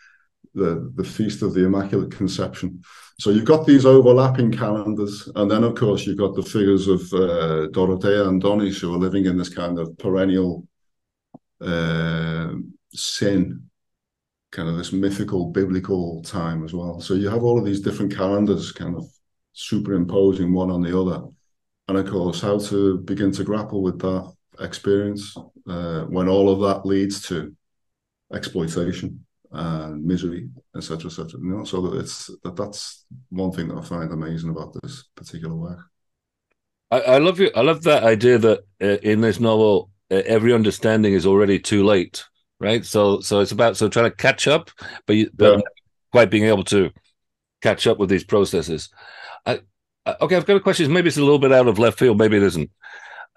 the 0.56 0.92
the 0.96 1.04
feast 1.04 1.44
of 1.44 1.54
the 1.54 1.66
Immaculate 1.66 2.12
Conception. 2.12 2.82
So 3.20 3.30
you've 3.30 3.46
got 3.46 3.66
these 3.66 3.86
overlapping 3.86 4.52
calendars, 4.52 5.30
and 5.36 5.50
then 5.50 5.64
of 5.64 5.76
course 5.76 6.06
you've 6.06 6.18
got 6.18 6.36
the 6.36 6.44
figures 6.44 6.88
of 6.88 7.02
uh, 7.14 7.68
Dorotea 7.72 8.28
and 8.28 8.42
Donis 8.42 8.80
who 8.80 8.94
are 8.94 8.98
living 8.98 9.26
in 9.26 9.38
this 9.38 9.50
kind 9.50 9.78
of 9.80 9.98
perennial 9.98 10.68
uh, 11.62 12.54
sin, 12.94 13.70
kind 14.52 14.68
of 14.68 14.78
this 14.78 14.92
mythical 14.92 15.52
biblical 15.52 16.24
time 16.24 16.66
as 16.66 16.74
well. 16.74 17.00
So 17.00 17.14
you 17.14 17.30
have 17.30 17.44
all 17.44 17.60
of 17.60 17.66
these 17.66 17.82
different 17.82 18.16
calendars 18.16 18.72
kind 18.72 18.96
of 18.96 19.06
superimposing 19.54 20.52
one 20.52 20.72
on 20.72 20.82
the 20.82 21.00
other. 21.00 21.24
And 21.88 21.98
of 21.98 22.10
course, 22.10 22.42
how 22.42 22.58
to 22.58 22.98
begin 23.00 23.32
to 23.34 23.44
grapple 23.44 23.84
with 23.84 24.00
that 24.00 24.34
experience 24.60 25.36
uh, 25.68 26.02
when 26.04 26.28
all 26.28 26.50
of 26.50 26.60
that 26.62 26.86
leads 26.88 27.22
to 27.28 27.56
exploitation 28.34 29.24
and 29.54 30.04
misery, 30.04 30.50
etc., 30.76 31.06
etc. 31.06 31.40
You 31.40 31.58
know, 31.58 31.64
so 31.64 31.82
that 31.82 32.00
it's 32.00 32.30
that 32.44 32.56
that's 32.56 33.06
one 33.30 33.52
thing 33.52 33.68
that 33.68 33.78
I 33.78 33.82
find 33.82 34.12
amazing 34.12 34.50
about 34.50 34.76
this 34.82 35.04
particular 35.16 35.56
work. 35.56 35.80
I, 36.92 37.00
I 37.02 37.18
love 37.20 37.40
you. 37.40 37.52
I 37.56 37.62
love 37.62 37.84
that 37.84 38.04
idea 38.04 38.38
that 38.40 38.60
uh, 38.82 38.98
in 39.04 39.22
this 39.22 39.40
novel, 39.40 39.90
uh, 40.12 40.22
every 40.26 40.54
understanding 40.54 41.14
is 41.14 41.26
already 41.26 41.60
too 41.60 41.84
late, 41.84 42.24
right? 42.60 42.86
So, 42.86 43.20
so 43.22 43.40
it's 43.40 43.52
about 43.52 43.78
so 43.78 43.90
trying 43.90 44.10
to 44.10 44.16
catch 44.16 44.48
up, 44.48 44.72
but 45.06 45.16
you, 45.16 45.30
but 45.34 45.58
yeah. 45.58 45.64
quite 46.12 46.30
being 46.30 46.46
able 46.46 46.64
to 46.66 46.92
catch 47.62 47.88
up 47.88 47.98
with 47.98 48.10
these 48.10 48.24
processes. 48.24 48.90
I, 49.46 49.60
okay, 50.22 50.36
I've 50.36 50.46
got 50.46 50.58
a 50.58 50.62
question. 50.62 50.92
Maybe 50.92 51.08
it's 51.08 51.18
a 51.18 51.22
little 51.22 51.40
bit 51.40 51.52
out 51.52 51.68
of 51.68 51.80
left 51.80 52.00
field. 52.00 52.18
Maybe 52.18 52.38
it 52.38 52.44
isn't. 52.44 52.70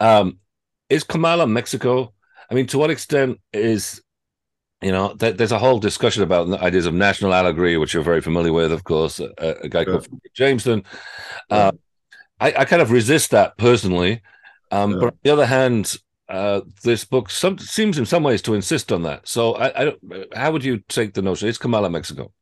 Um, 0.00 0.38
is 0.88 1.04
Comala 1.04 1.50
Mexico? 1.50 2.12
I 2.50 2.54
mean, 2.54 2.66
to 2.68 2.78
what 2.78 2.90
extent 2.90 3.40
is 3.52 4.02
you 4.82 4.92
know, 4.92 5.14
th- 5.14 5.36
there's 5.36 5.52
a 5.52 5.58
whole 5.58 5.78
discussion 5.78 6.22
about 6.22 6.52
ideas 6.62 6.86
of 6.86 6.94
national 6.94 7.32
allegory, 7.32 7.76
which 7.78 7.94
you're 7.94 8.02
very 8.02 8.20
familiar 8.20 8.52
with, 8.52 8.72
of 8.72 8.84
course. 8.84 9.20
A, 9.20 9.32
a 9.62 9.68
guy 9.68 9.80
yeah. 9.80 9.84
called 9.84 10.08
Jameson. 10.34 10.84
Uh, 11.50 11.72
I, 12.40 12.48
I, 12.58 12.64
kind 12.66 12.82
of 12.82 12.90
resist 12.90 13.30
that 13.30 13.56
personally, 13.56 14.20
um, 14.70 14.92
yeah. 14.92 14.98
but 14.98 15.06
on 15.06 15.18
the 15.22 15.30
other 15.30 15.46
hand, 15.46 15.96
uh, 16.28 16.60
this 16.82 17.04
book 17.04 17.30
some, 17.30 17.58
seems 17.58 17.98
in 17.98 18.04
some 18.04 18.22
ways 18.22 18.42
to 18.42 18.54
insist 18.54 18.92
on 18.92 19.02
that. 19.04 19.26
So, 19.26 19.54
I, 19.54 19.88
I 19.88 19.92
how 20.34 20.52
would 20.52 20.64
you 20.64 20.78
take 20.88 21.14
the 21.14 21.22
notion? 21.22 21.48
It's 21.48 21.58
Comala, 21.58 21.90
Mexico. 21.90 22.32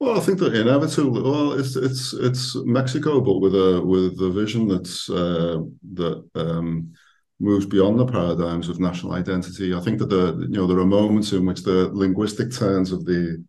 Well, 0.00 0.16
I 0.16 0.20
think 0.20 0.40
that 0.40 0.56
inevitably, 0.56 1.22
well, 1.22 1.52
it's 1.52 1.76
it's 1.76 2.12
it's 2.12 2.56
Mexico, 2.56 3.20
but 3.20 3.38
with 3.38 3.54
a 3.54 3.80
with 3.80 4.20
a 4.20 4.32
vision 4.32 4.66
that's 4.66 5.08
uh, 5.08 5.58
that 5.92 6.28
um, 6.34 6.92
moves 7.42 7.66
beyond 7.66 7.98
the 7.98 8.06
paradigms 8.06 8.68
of 8.68 8.80
national 8.80 9.12
identity. 9.12 9.74
I 9.74 9.80
think 9.80 9.98
that 9.98 10.08
the 10.08 10.46
you 10.48 10.56
know 10.56 10.66
there 10.66 10.78
are 10.78 10.86
moments 10.86 11.32
in 11.32 11.44
which 11.44 11.62
the 11.62 11.88
linguistic 11.92 12.52
turns 12.52 12.92
of 12.92 13.04
the 13.04 13.44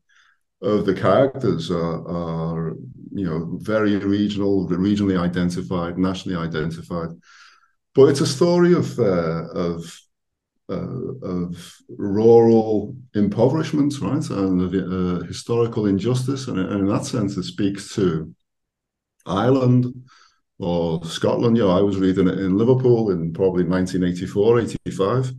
of 0.61 0.85
the 0.85 0.93
characters 0.93 1.69
are, 1.69 2.07
are 2.07 2.75
you 3.11 3.25
know 3.25 3.57
very 3.61 3.95
regional, 3.97 4.67
regionally 4.67 5.19
identified, 5.19 5.97
nationally 5.97 6.37
identified. 6.37 7.09
But 7.93 8.09
it's 8.09 8.21
a 8.21 8.27
story 8.27 8.73
of 8.73 8.97
uh, 8.99 9.47
of 9.67 9.99
uh, 10.69 11.13
of 11.21 11.77
rural 11.89 12.95
impoverishment, 13.13 13.93
right, 14.01 14.29
and 14.29 14.61
of 14.61 14.73
uh, 14.73 15.25
historical 15.27 15.85
injustice, 15.85 16.47
and, 16.47 16.57
and, 16.57 16.79
in 16.81 16.87
that 16.87 17.05
sense, 17.05 17.37
it 17.37 17.43
speaks 17.43 17.93
to 17.95 18.33
Ireland 19.25 19.93
or 20.63 21.03
Scotland. 21.05 21.57
You 21.57 21.63
know, 21.63 21.77
I 21.77 21.81
was 21.81 21.97
reading 21.97 22.27
it 22.27 22.39
in 22.39 22.57
Liverpool 22.57 23.11
in 23.11 23.33
probably 23.33 23.63
1984, 23.63 24.61
85, 24.61 25.33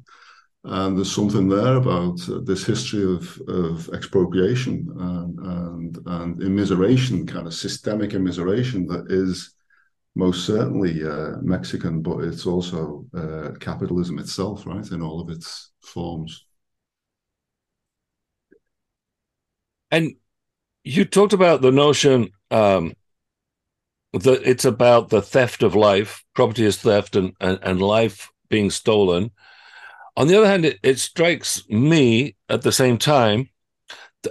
and 0.64 0.97
there's 0.97 1.12
something 1.12 1.49
there 1.49 1.76
about 1.76 2.21
this 2.45 2.64
history 2.64 3.04
of 3.04 3.40
of 3.49 3.88
expropriation 3.93 4.87
and 4.99 5.38
and, 5.38 5.99
and 6.07 6.40
immiseration, 6.40 7.26
kind 7.26 7.47
of 7.47 7.54
systemic 7.54 8.11
immiseration 8.11 8.87
that 8.88 9.07
is 9.11 9.54
most 10.14 10.47
certainly 10.47 11.04
uh, 11.04 11.37
Mexican, 11.43 12.00
but 12.00 12.19
it's 12.21 12.47
also 12.47 13.04
uh, 13.16 13.50
capitalism 13.59 14.19
itself, 14.19 14.64
right, 14.66 14.88
in 14.93 15.02
all 15.02 15.21
of 15.21 15.28
its 15.28 15.73
forms. 15.83 16.47
And 19.90 20.14
you 20.85 21.04
talked 21.04 21.33
about 21.33 21.62
the 21.62 21.73
notion 21.73 22.31
um, 22.50 22.95
that 24.21 24.42
it's 24.49 24.64
about 24.64 25.09
the 25.09 25.23
theft 25.23 25.62
of 25.62 25.75
life, 25.75 26.25
property 26.35 26.64
is 26.64 26.78
theft, 26.78 27.16
and, 27.16 27.33
and, 27.40 27.59
and 27.62 27.83
life 27.83 28.30
being 28.49 28.71
stolen. 28.71 29.30
On 30.16 30.28
the 30.28 30.37
other 30.37 30.47
hand, 30.47 30.64
it, 30.64 30.78
it 30.83 30.99
strikes 30.99 31.68
me 31.68 32.37
at 32.49 32.62
the 32.62 32.73
same 32.73 32.99
time 32.99 33.49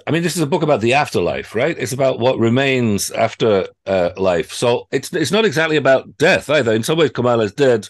I 0.08 0.12
mean, 0.12 0.24
this 0.24 0.36
is 0.36 0.42
a 0.42 0.48
book 0.48 0.64
about 0.64 0.82
the 0.82 0.94
afterlife, 0.94 1.56
right? 1.56 1.78
It's 1.78 1.94
about 1.94 2.20
what 2.20 2.40
remains 2.40 3.12
after 3.12 3.68
uh, 3.86 4.12
life. 4.18 4.52
So 4.52 4.88
it's 4.92 5.14
it's 5.14 5.32
not 5.32 5.46
exactly 5.46 5.78
about 5.78 6.18
death 6.18 6.50
either. 6.50 6.74
In 6.74 6.84
some 6.84 6.98
ways, 6.98 7.12
Comala 7.12 7.44
is 7.46 7.54
dead, 7.54 7.88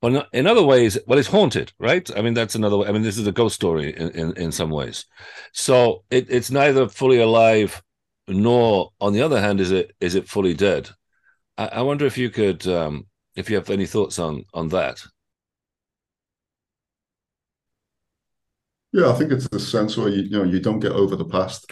but 0.00 0.28
in 0.32 0.46
other 0.46 0.62
ways, 0.62 0.98
well, 1.06 1.18
it's 1.18 1.28
haunted, 1.28 1.72
right? 1.78 2.08
I 2.16 2.22
mean, 2.22 2.34
that's 2.34 2.54
another 2.54 2.76
way. 2.76 2.88
I 2.88 2.92
mean, 2.92 3.02
this 3.02 3.18
is 3.18 3.26
a 3.26 3.32
ghost 3.32 3.54
story 3.54 3.96
in, 3.96 4.10
in, 4.10 4.36
in 4.36 4.52
some 4.52 4.70
ways. 4.70 5.06
So 5.52 6.04
it, 6.10 6.26
it's 6.30 6.50
neither 6.50 6.88
fully 6.88 7.20
alive, 7.20 7.82
nor, 8.28 8.92
on 9.00 9.12
the 9.12 9.22
other 9.22 9.40
hand, 9.40 9.60
is 9.60 9.70
it 9.70 9.94
is 10.00 10.14
it 10.14 10.28
fully 10.28 10.54
dead. 10.54 10.90
I, 11.58 11.66
I 11.66 11.82
wonder 11.82 12.06
if 12.06 12.18
you 12.18 12.30
could, 12.30 12.66
um, 12.66 13.06
if 13.36 13.50
you 13.50 13.56
have 13.56 13.70
any 13.70 13.86
thoughts 13.86 14.18
on 14.18 14.44
on 14.54 14.68
that. 14.68 15.02
Yeah, 18.92 19.10
I 19.10 19.14
think 19.14 19.32
it's 19.32 19.48
the 19.48 19.58
sense 19.58 19.96
where 19.96 20.08
you, 20.08 20.22
you 20.22 20.30
know 20.30 20.44
you 20.44 20.60
don't 20.60 20.80
get 20.80 20.92
over 20.92 21.16
the 21.16 21.24
past. 21.24 21.66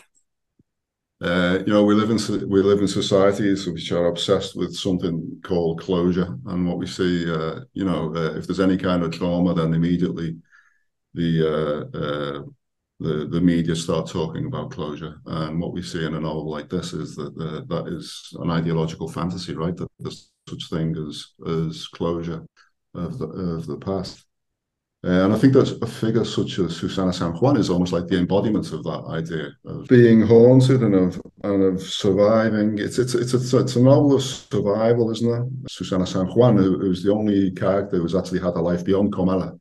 Uh, 1.21 1.61
you 1.65 1.73
know, 1.73 1.85
we 1.85 1.95
live 1.95 2.11
in 2.11 2.49
we 2.49 2.63
live 2.63 2.81
in 2.81 2.89
societies 2.89 3.67
which 3.69 3.93
are 3.93 4.07
obsessed 4.07 4.57
with 4.57 4.75
something 4.75 5.41
called 5.45 5.81
closure, 5.81 6.37
and 6.47 6.67
what 6.67 6.79
we 6.79 6.87
see, 6.87 7.31
uh, 7.31 7.61
you 7.75 7.85
know, 7.85 8.13
uh, 8.17 8.35
if 8.37 8.47
there's 8.47 8.59
any 8.59 8.77
kind 8.77 9.05
of 9.05 9.13
trauma, 9.13 9.55
then 9.55 9.73
immediately 9.73 10.37
the 11.15 11.89
uh, 11.95 11.99
uh, 11.99 12.43
the 13.03 13.29
the 13.31 13.41
media 13.41 13.77
start 13.77 14.09
talking 14.09 14.47
about 14.47 14.71
closure. 14.71 15.21
And 15.27 15.61
what 15.61 15.73
we 15.73 15.83
see 15.83 16.05
in 16.05 16.15
a 16.15 16.21
novel 16.21 16.51
like 16.51 16.69
this 16.69 16.93
is 16.93 17.17
that 17.17 17.35
that 17.69 17.89
is 17.89 18.35
an 18.41 18.51
ideological 18.51 19.09
fantasy, 19.09 19.55
right? 19.55 19.77
That 19.77 19.89
there's 19.99 20.31
such 20.49 20.71
thing 20.71 20.97
as 20.97 21.27
as 21.47 21.87
closure 21.89 22.45
of 22.95 23.19
the 23.19 23.27
of 23.27 23.67
the 23.67 23.79
past. 23.79 24.27
And 25.05 25.33
I 25.33 25.39
think 25.39 25.53
that 25.55 25.83
a 25.83 25.87
figure 25.87 26.25
such 26.25 26.61
as 26.61 26.77
Susana 26.77 27.13
San 27.13 27.33
Juan 27.33 27.57
is 27.57 27.69
almost 27.69 27.93
like 27.93 28.07
the 28.07 28.19
embodiment 28.19 28.73
of 28.73 28.85
that 28.85 29.05
idea 29.09 29.49
of 29.65 29.89
being 29.89 30.21
haunted 30.23 30.81
and 30.81 30.95
of 30.95 31.21
and 31.43 31.63
of 31.65 31.83
surviving. 31.83 32.79
It's 32.79 32.99
it's 32.99 33.15
it's 33.15 33.35
a, 33.35 33.59
it's 33.59 33.75
a 33.75 33.83
novel 33.83 34.15
of 34.15 34.23
survival, 34.23 35.11
isn't 35.11 35.29
it? 35.29 35.71
Susana 35.71 36.07
San 36.07 36.27
Juan, 36.27 36.57
who, 36.57 36.79
who's 36.79 37.03
the 37.03 37.13
only 37.13 37.51
character 37.51 37.97
who's 37.97 38.15
actually 38.15 38.39
had 38.39 38.55
a 38.55 38.61
life 38.61 38.85
beyond 38.85 39.13
Comala, 39.13 39.59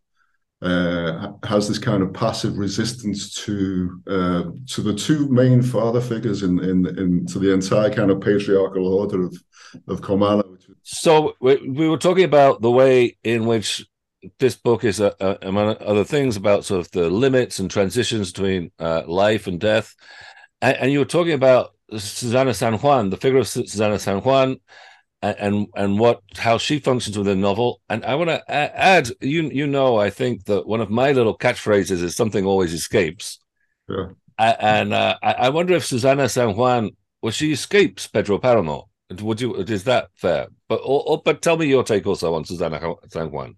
uh, 0.62 1.32
has 1.44 1.68
this 1.68 1.80
kind 1.80 2.04
of 2.04 2.14
passive 2.14 2.58
resistance 2.58 3.34
to 3.34 4.02
uh, 4.08 4.44
to 4.68 4.82
the 4.82 4.94
two 4.94 5.28
main 5.30 5.62
father 5.62 6.02
figures 6.02 6.44
in 6.44 6.64
in 6.64 6.86
in 6.98 7.26
to 7.28 7.40
the 7.40 7.52
entire 7.52 7.90
kind 7.90 8.12
of 8.12 8.22
patriarchal 8.22 8.88
order 8.88 9.24
of 9.24 9.36
of 9.88 10.02
Comala. 10.02 10.44
So 10.84 11.36
we, 11.40 11.56
we 11.68 11.90
were 11.90 11.98
talking 11.98 12.26
about 12.26 12.62
the 12.62 12.72
way 12.72 13.18
in 13.24 13.46
which 13.46 13.86
this 14.40 14.56
book 14.56 14.84
is, 14.84 15.00
a, 15.00 15.16
a, 15.20 15.48
among 15.48 15.78
other 15.80 16.04
things, 16.04 16.36
about 16.36 16.66
sort 16.66 16.82
of 16.82 16.92
the 16.92 17.10
limits 17.10 17.60
and 17.60 17.70
transitions 17.70 18.32
between 18.32 18.72
uh, 18.80 19.04
life 19.08 19.48
and 19.48 19.60
death. 19.60 19.96
And, 20.62 20.78
and, 20.78 20.92
you 20.92 21.00
were 21.00 21.06
talking 21.06 21.34
about 21.34 21.72
Susana 21.92 22.54
San 22.54 22.76
Juan, 22.76 23.10
the 23.10 23.18
figure 23.18 23.40
of 23.40 23.48
Susana 23.48 23.98
San 24.00 24.20
Juan, 24.20 24.58
and, 25.22 25.68
and 25.76 26.00
what 26.00 26.22
how 26.38 26.58
she 26.58 26.80
functions 26.80 27.18
within 27.18 27.40
the 27.40 27.48
novel. 27.48 27.82
And 27.90 28.04
I 28.06 28.16
want 28.16 28.30
to 28.30 28.52
add, 28.52 29.10
you 29.22 29.44
you 29.44 29.68
know, 29.68 29.98
I 29.98 30.10
think 30.10 30.46
that 30.46 30.68
one 30.68 30.82
of 30.82 30.90
my 30.90 31.12
little 31.12 31.38
catchphrases 31.38 32.02
is 32.02 32.16
something 32.16 32.46
always 32.46 32.74
escapes. 32.74 33.40
Yeah. 33.88 34.08
And 34.38 34.92
uh, 34.94 35.18
I, 35.22 35.50
wonder 35.50 35.76
if 35.76 35.86
Susana 35.86 36.28
San 36.28 36.56
Juan, 36.56 36.92
well, 37.22 37.32
she 37.32 37.52
escapes 37.52 38.08
Pedro 38.08 38.40
Paramo. 38.40 38.90
Would 39.22 39.40
you? 39.40 39.54
Is 39.56 39.84
that 39.84 40.08
fair? 40.16 40.48
But 40.68 40.78
or, 40.78 41.04
or, 41.06 41.22
but 41.24 41.44
tell 41.44 41.58
me 41.58 41.68
your 41.68 41.84
take 41.84 42.08
also 42.08 42.34
on 42.34 42.46
Susana 42.46 42.96
San 43.10 43.30
Juan. 43.30 43.56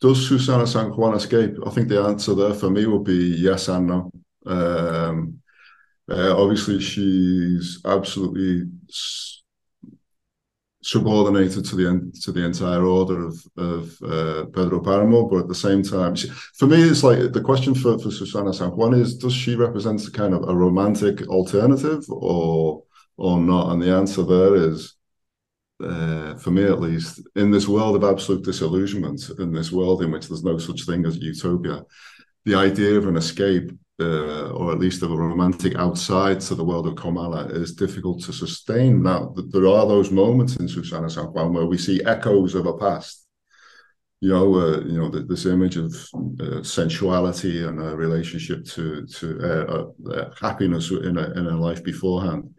does 0.00 0.28
Susana 0.28 0.66
San 0.66 0.90
Juan 0.90 1.14
escape? 1.14 1.56
I 1.66 1.70
think 1.70 1.88
the 1.88 2.00
answer 2.02 2.34
there 2.34 2.54
for 2.54 2.70
me 2.70 2.86
would 2.86 3.04
be 3.04 3.36
yes 3.38 3.68
and 3.68 3.86
no. 3.86 4.10
Um, 4.46 5.37
uh, 6.10 6.34
obviously, 6.36 6.80
she's 6.80 7.80
absolutely 7.84 8.64
subordinated 10.82 11.64
to 11.66 11.76
the 11.76 12.12
to 12.22 12.32
the 12.32 12.44
entire 12.44 12.84
order 12.84 13.26
of 13.26 13.34
of 13.56 14.02
uh, 14.02 14.44
Pedro 14.46 14.80
Paramo, 14.80 15.28
but 15.28 15.40
at 15.40 15.48
the 15.48 15.54
same 15.54 15.82
time, 15.82 16.14
she, 16.14 16.28
for 16.28 16.66
me, 16.66 16.82
it's 16.82 17.04
like 17.04 17.32
the 17.32 17.40
question 17.40 17.74
for 17.74 17.98
for 17.98 18.10
Susana 18.10 18.52
San 18.52 18.70
Juan 18.70 18.94
is: 18.94 19.16
Does 19.16 19.34
she 19.34 19.54
represent 19.54 20.06
a 20.06 20.10
kind 20.10 20.34
of 20.34 20.48
a 20.48 20.54
romantic 20.54 21.26
alternative, 21.28 22.04
or 22.08 22.84
or 23.16 23.38
not? 23.38 23.72
And 23.72 23.82
the 23.82 23.94
answer 23.94 24.22
there 24.22 24.54
is 24.54 24.94
uh, 25.82 26.34
for 26.36 26.50
me 26.50 26.64
at 26.64 26.80
least, 26.80 27.20
in 27.36 27.50
this 27.50 27.68
world 27.68 27.96
of 27.96 28.04
absolute 28.04 28.44
disillusionment, 28.44 29.30
in 29.38 29.52
this 29.52 29.70
world 29.70 30.02
in 30.02 30.10
which 30.10 30.28
there's 30.28 30.44
no 30.44 30.58
such 30.58 30.84
thing 30.84 31.06
as 31.06 31.18
utopia, 31.18 31.84
the 32.44 32.54
idea 32.54 32.96
of 32.96 33.06
an 33.06 33.16
escape, 33.16 33.70
uh, 34.00 34.50
or 34.50 34.72
at 34.72 34.78
least 34.78 35.02
of 35.02 35.10
a 35.10 35.16
romantic 35.16 35.74
outside 35.76 36.40
to 36.40 36.54
the 36.54 36.64
world 36.64 36.86
of 36.86 36.94
Comala, 36.94 37.50
is 37.50 37.74
difficult 37.74 38.22
to 38.24 38.32
sustain. 38.32 39.02
Now, 39.02 39.34
there 39.36 39.66
are 39.66 39.86
those 39.86 40.10
moments 40.10 40.56
in 40.56 40.68
Susana 40.68 41.10
San 41.10 41.26
Juan 41.26 41.52
where 41.52 41.66
we 41.66 41.78
see 41.78 42.02
echoes 42.04 42.54
of 42.54 42.66
a 42.66 42.76
past. 42.76 43.26
You 44.20 44.30
know, 44.30 44.54
uh, 44.54 44.80
you 44.80 44.98
know 44.98 45.08
this 45.10 45.46
image 45.46 45.76
of 45.76 45.94
uh, 46.40 46.62
sensuality 46.62 47.62
and 47.62 47.80
a 47.80 47.96
relationship 47.96 48.64
to 48.66 49.06
to 49.06 49.26
uh, 49.40 50.10
uh, 50.10 50.30
happiness 50.40 50.90
in 50.90 51.16
a 51.16 51.30
in 51.38 51.46
a 51.46 51.56
life 51.56 51.84
beforehand 51.84 52.52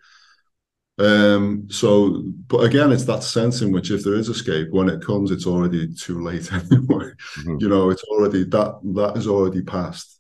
Um, 0.99 1.67
so, 1.69 2.23
but 2.47 2.65
again, 2.65 2.91
it's 2.91 3.05
that 3.05 3.23
sense 3.23 3.61
in 3.61 3.71
which 3.71 3.89
if 3.89 4.03
there 4.03 4.15
is 4.15 4.27
escape, 4.27 4.67
when 4.71 4.89
it 4.89 5.01
comes, 5.01 5.31
it's 5.31 5.47
already 5.47 5.93
too 5.93 6.21
late 6.21 6.51
anyway. 6.53 7.11
Mm-hmm. 7.39 7.55
You 7.59 7.69
know, 7.69 7.89
it's 7.89 8.03
already 8.03 8.43
that 8.45 8.79
that 8.95 9.17
is 9.17 9.27
already 9.27 9.61
past. 9.61 10.18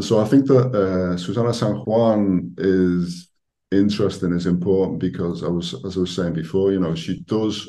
So 0.00 0.20
I 0.20 0.24
think 0.24 0.46
that 0.46 0.74
uh, 0.74 1.16
Susana 1.16 1.52
San 1.52 1.74
Juan 1.74 2.54
is 2.56 3.30
interesting, 3.72 4.32
is 4.32 4.46
important 4.46 5.00
because 5.00 5.42
I 5.42 5.48
was, 5.48 5.74
as 5.84 5.96
I 5.96 6.00
was 6.00 6.14
saying 6.14 6.34
before, 6.34 6.72
you 6.72 6.78
know, 6.78 6.94
she 6.94 7.20
does 7.20 7.68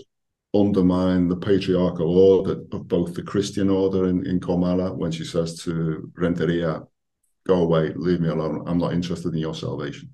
undermine 0.53 1.27
the 1.27 1.37
patriarchal 1.37 2.17
order 2.17 2.61
of 2.71 2.87
both 2.87 3.13
the 3.13 3.23
Christian 3.23 3.69
order 3.69 4.07
in, 4.07 4.25
in 4.27 4.39
Comala 4.39 4.95
when 4.95 5.11
she 5.11 5.23
says 5.23 5.57
to 5.63 6.11
Renteria, 6.15 6.83
go 7.47 7.63
away, 7.63 7.93
leave 7.95 8.21
me 8.21 8.29
alone. 8.29 8.63
I'm 8.67 8.77
not 8.77 8.93
interested 8.93 9.33
in 9.33 9.39
your 9.39 9.55
salvation. 9.55 10.13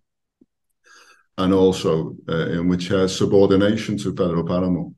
And 1.38 1.54
also 1.54 2.16
uh, 2.30 2.50
in 2.50 2.70
which 2.70 2.88
her 2.88 3.10
subordination 3.10 3.98
to 3.98 4.14
Pedro 4.14 4.44
Paramo 4.44 4.94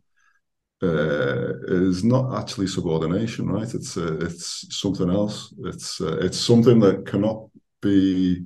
uh, 0.83 1.53
is 1.67 2.03
not 2.03 2.39
actually 2.39 2.67
subordination, 2.67 3.47
right? 3.47 3.73
It's 3.73 3.97
uh, 3.97 4.17
it's 4.21 4.77
something 4.77 5.09
else. 5.09 5.53
It's 5.65 5.99
uh, 6.01 6.17
it's 6.21 6.39
something 6.39 6.79
that 6.81 7.05
cannot 7.05 7.49
be. 7.81 8.45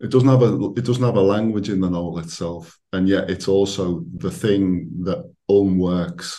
It 0.00 0.10
doesn't 0.10 0.28
have 0.28 0.42
a 0.42 0.54
it 0.76 0.84
doesn't 0.84 1.04
have 1.04 1.16
a 1.16 1.20
language 1.20 1.68
in 1.68 1.80
the 1.80 1.90
novel 1.90 2.18
itself, 2.18 2.78
and 2.92 3.08
yet 3.08 3.30
it's 3.30 3.46
also 3.46 4.04
the 4.16 4.30
thing 4.30 4.88
that 5.04 5.30
unworks 5.50 6.38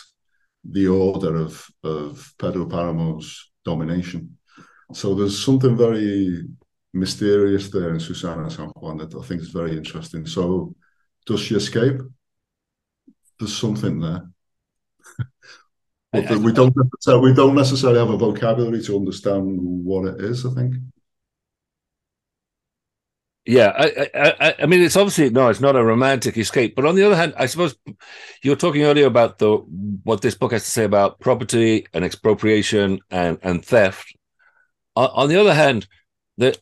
the 0.64 0.88
order 0.88 1.36
of 1.36 1.66
of 1.84 2.34
Pedro 2.38 2.66
Paramo's 2.66 3.50
domination. 3.64 4.36
So 4.92 5.14
there's 5.14 5.42
something 5.42 5.76
very 5.76 6.44
mysterious 6.92 7.70
there 7.70 7.90
in 7.90 8.00
Susana 8.00 8.50
San 8.50 8.68
Juan 8.68 8.98
that 8.98 9.14
I 9.14 9.22
think 9.22 9.40
is 9.40 9.48
very 9.48 9.76
interesting. 9.76 10.26
So 10.26 10.74
does 11.26 11.40
she 11.40 11.54
escape? 11.54 12.00
There's 13.38 13.56
something 13.56 14.00
there. 14.00 14.33
But 16.12 16.30
I, 16.30 16.34
I, 16.34 16.36
we 16.36 16.52
don't 16.52 16.74
necessarily, 16.76 17.30
we 17.30 17.34
don't 17.34 17.54
necessarily 17.54 17.98
have 17.98 18.10
a 18.10 18.16
vocabulary 18.16 18.82
to 18.82 18.96
understand 18.96 19.58
what 19.60 20.06
it 20.06 20.20
is, 20.20 20.46
I 20.46 20.50
think. 20.50 20.74
Yeah, 23.46 23.72
I, 23.76 24.10
I, 24.14 24.54
I 24.60 24.66
mean, 24.66 24.80
it's 24.80 24.96
obviously 24.96 25.28
no, 25.28 25.48
it's 25.48 25.60
not 25.60 25.76
a 25.76 25.84
romantic 25.84 26.38
escape. 26.38 26.74
But 26.74 26.86
on 26.86 26.94
the 26.94 27.04
other 27.04 27.16
hand, 27.16 27.34
I 27.36 27.44
suppose 27.44 27.76
you 28.42 28.50
were 28.50 28.56
talking 28.56 28.84
earlier 28.84 29.06
about 29.06 29.38
the 29.38 29.56
what 30.02 30.22
this 30.22 30.34
book 30.34 30.52
has 30.52 30.64
to 30.64 30.70
say 30.70 30.84
about 30.84 31.20
property 31.20 31.86
and 31.92 32.06
expropriation 32.06 33.00
and 33.10 33.38
and 33.42 33.62
theft. 33.62 34.16
On, 34.96 35.10
on 35.12 35.28
the 35.28 35.38
other 35.38 35.52
hand, 35.52 35.86
the 36.38 36.56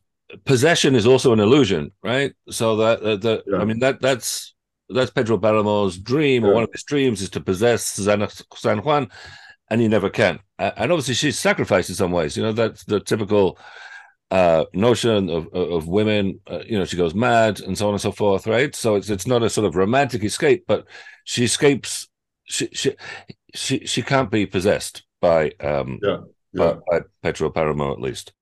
possession 0.45 0.97
is 0.97 1.07
also 1.07 1.33
an 1.33 1.39
illusion, 1.39 1.93
right? 2.03 2.33
So 2.51 2.77
that 2.79 3.01
uh, 3.01 3.17
the 3.17 3.45
yeah. 3.47 3.59
I 3.59 3.65
mean 3.65 3.79
that 3.79 4.01
that's 4.01 4.53
that's 4.93 5.11
Pedro 5.11 5.39
Paramo's 5.39 5.99
dream, 5.99 6.45
or 6.45 6.55
one 6.55 6.63
of 6.65 6.73
his 6.73 6.85
dreams, 6.85 7.21
is 7.21 7.31
to 7.31 7.41
possess 7.41 7.85
San 7.85 8.79
Juan, 8.79 9.11
and 9.71 9.81
he 9.81 9.89
never 9.89 10.11
can. 10.11 10.39
And 10.59 10.93
obviously, 10.93 11.15
she's 11.15 11.39
sacrificed 11.39 11.89
in 11.89 11.95
some 11.95 12.13
ways. 12.13 12.37
You 12.37 12.43
know, 12.43 12.53
that's 12.53 12.85
the 12.85 13.01
typical 13.01 13.59
uh, 14.31 14.65
notion 14.73 15.29
of 15.29 15.49
of 15.53 15.89
women. 15.89 16.41
Uh, 16.51 16.61
you 16.67 16.79
know, 16.79 16.85
she 16.85 16.97
goes 16.97 17.15
mad 17.15 17.61
and 17.61 17.77
so 17.77 17.89
on 17.89 17.95
and 17.95 18.01
so 18.01 18.13
forth, 18.13 18.47
right? 18.47 18.75
So 18.75 18.95
it's 18.95 19.11
it's 19.11 19.27
not 19.27 19.43
a 19.43 19.51
sort 19.51 19.67
of 19.67 19.77
romantic 19.77 20.25
escape, 20.25 20.65
but 20.67 20.87
she 21.25 21.45
escapes. 21.45 22.09
She 22.45 22.69
she 22.73 22.97
she 23.55 23.87
she 23.87 24.03
can't 24.03 24.31
be 24.31 24.47
possessed 24.47 25.05
by 25.21 25.53
um 25.61 25.99
yeah, 26.03 26.19
yeah. 26.53 26.75
By, 26.89 26.99
by 26.99 27.05
Pedro 27.23 27.51
Paramo 27.51 27.93
at 27.93 28.01
least. 28.01 28.33